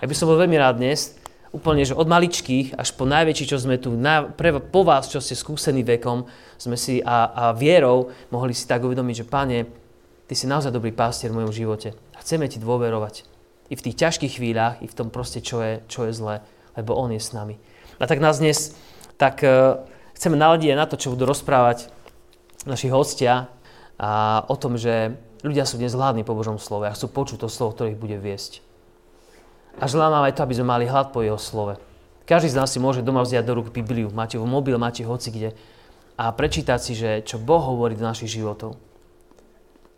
Ja 0.00 0.06
by 0.08 0.14
som 0.16 0.26
bol 0.28 0.40
veľmi 0.40 0.58
rád 0.58 0.82
dnes, 0.82 1.14
úplne, 1.52 1.84
že 1.84 1.92
od 1.92 2.08
maličkých 2.08 2.74
až 2.80 2.96
po 2.96 3.04
najväčší, 3.04 3.44
čo 3.44 3.60
sme 3.60 3.76
tu, 3.76 3.92
na, 3.92 4.24
pre, 4.24 4.56
po 4.56 4.82
vás, 4.82 5.06
čo 5.12 5.20
ste 5.20 5.36
skúsení 5.36 5.84
vekom, 5.84 6.24
sme 6.56 6.80
si 6.80 7.04
a, 7.04 7.28
a 7.28 7.44
vierou 7.52 8.10
mohli 8.32 8.56
si 8.56 8.64
tak 8.64 8.82
uvedomiť, 8.82 9.22
že 9.22 9.28
Pane, 9.28 9.58
Ty 10.26 10.34
si 10.38 10.48
naozaj 10.48 10.72
dobrý 10.72 10.96
pastier 10.96 11.28
v 11.28 11.44
mojom 11.44 11.52
živote 11.52 11.92
a 12.16 12.18
chceme 12.24 12.48
Ti 12.48 12.56
dôverovať. 12.56 13.28
I 13.68 13.76
v 13.76 13.84
tých 13.84 14.00
ťažkých 14.00 14.40
chvíľach, 14.40 14.80
i 14.80 14.88
v 14.88 14.96
tom 14.96 15.12
proste, 15.12 15.44
čo 15.44 15.60
je, 15.60 15.84
čo 15.92 16.08
je 16.08 16.16
zlé, 16.16 16.40
lebo 16.72 16.96
On 16.96 17.12
je 17.12 17.20
s 17.20 17.36
nami. 17.36 17.60
A 18.00 18.08
tak 18.08 18.18
nás 18.18 18.40
dnes 18.40 18.72
tak 19.20 19.44
uh, 19.44 19.84
chceme 20.16 20.34
naladiť 20.34 20.74
na 20.74 20.88
to, 20.88 20.98
čo 20.98 21.12
budú 21.14 21.30
rozprávať 21.30 21.86
naši 22.66 22.90
hostia, 22.90 23.52
a 24.02 24.42
o 24.50 24.58
tom, 24.58 24.74
že 24.74 25.14
ľudia 25.46 25.62
sú 25.62 25.78
dnes 25.78 25.94
hladní 25.94 26.26
po 26.26 26.34
Božom 26.34 26.58
slove 26.58 26.90
a 26.90 26.94
chcú 26.94 27.06
počuť 27.06 27.46
to 27.46 27.48
slovo, 27.48 27.70
ktoré 27.78 27.94
ich 27.94 28.02
bude 28.02 28.18
viesť. 28.18 28.58
A 29.78 29.86
želám 29.86 30.18
vám 30.18 30.26
aj 30.26 30.34
to, 30.34 30.42
aby 30.42 30.58
sme 30.58 30.66
mali 30.66 30.84
hlad 30.90 31.14
po 31.14 31.22
jeho 31.22 31.38
slove. 31.38 31.78
Každý 32.26 32.50
z 32.50 32.58
nás 32.58 32.74
si 32.74 32.82
môže 32.82 33.06
doma 33.06 33.22
vziať 33.22 33.46
do 33.46 33.54
rúk 33.62 33.70
Bibliu, 33.70 34.10
máte 34.10 34.42
ho 34.42 34.46
mobil, 34.46 34.74
máte 34.74 35.06
ho 35.06 35.14
hoci 35.14 35.30
kde 35.30 35.50
a 36.18 36.34
prečítať 36.34 36.78
si, 36.82 36.92
že 36.98 37.22
čo 37.22 37.38
Boh 37.38 37.62
hovorí 37.62 37.94
do 37.94 38.04
našich 38.04 38.34
životov. 38.34 38.74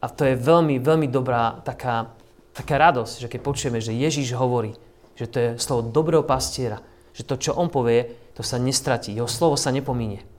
A 0.05 0.12
to 0.12 0.29
je 0.29 0.37
veľmi, 0.37 0.77
veľmi 0.85 1.09
dobrá 1.09 1.64
taká, 1.64 2.12
taká 2.53 2.77
radosť, 2.77 3.25
že 3.25 3.31
keď 3.33 3.40
počujeme, 3.40 3.81
že 3.81 3.97
Ježíš 3.97 4.37
hovorí, 4.37 4.77
že 5.17 5.27
to 5.27 5.37
je 5.40 5.49
slovo 5.57 5.88
dobrého 5.88 6.21
pastiera, 6.21 6.85
že 7.17 7.25
to, 7.25 7.40
čo 7.40 7.57
on 7.57 7.73
povie, 7.73 8.12
to 8.37 8.45
sa 8.45 8.61
nestratí. 8.61 9.17
Jeho 9.17 9.31
slovo 9.31 9.57
sa 9.57 9.73
nepomíne. 9.73 10.34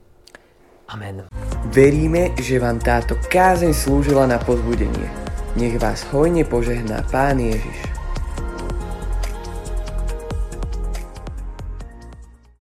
Amen. 0.86 1.26
Veríme, 1.74 2.30
že 2.38 2.62
vám 2.62 2.78
táto 2.78 3.18
kázeň 3.26 3.74
slúžila 3.74 4.22
na 4.30 4.38
pozbudenie. 4.38 5.10
Nech 5.58 5.74
vás 5.82 6.06
hojne 6.14 6.46
požehná 6.46 7.02
Pán 7.10 7.42
Ježiš. 7.42 7.95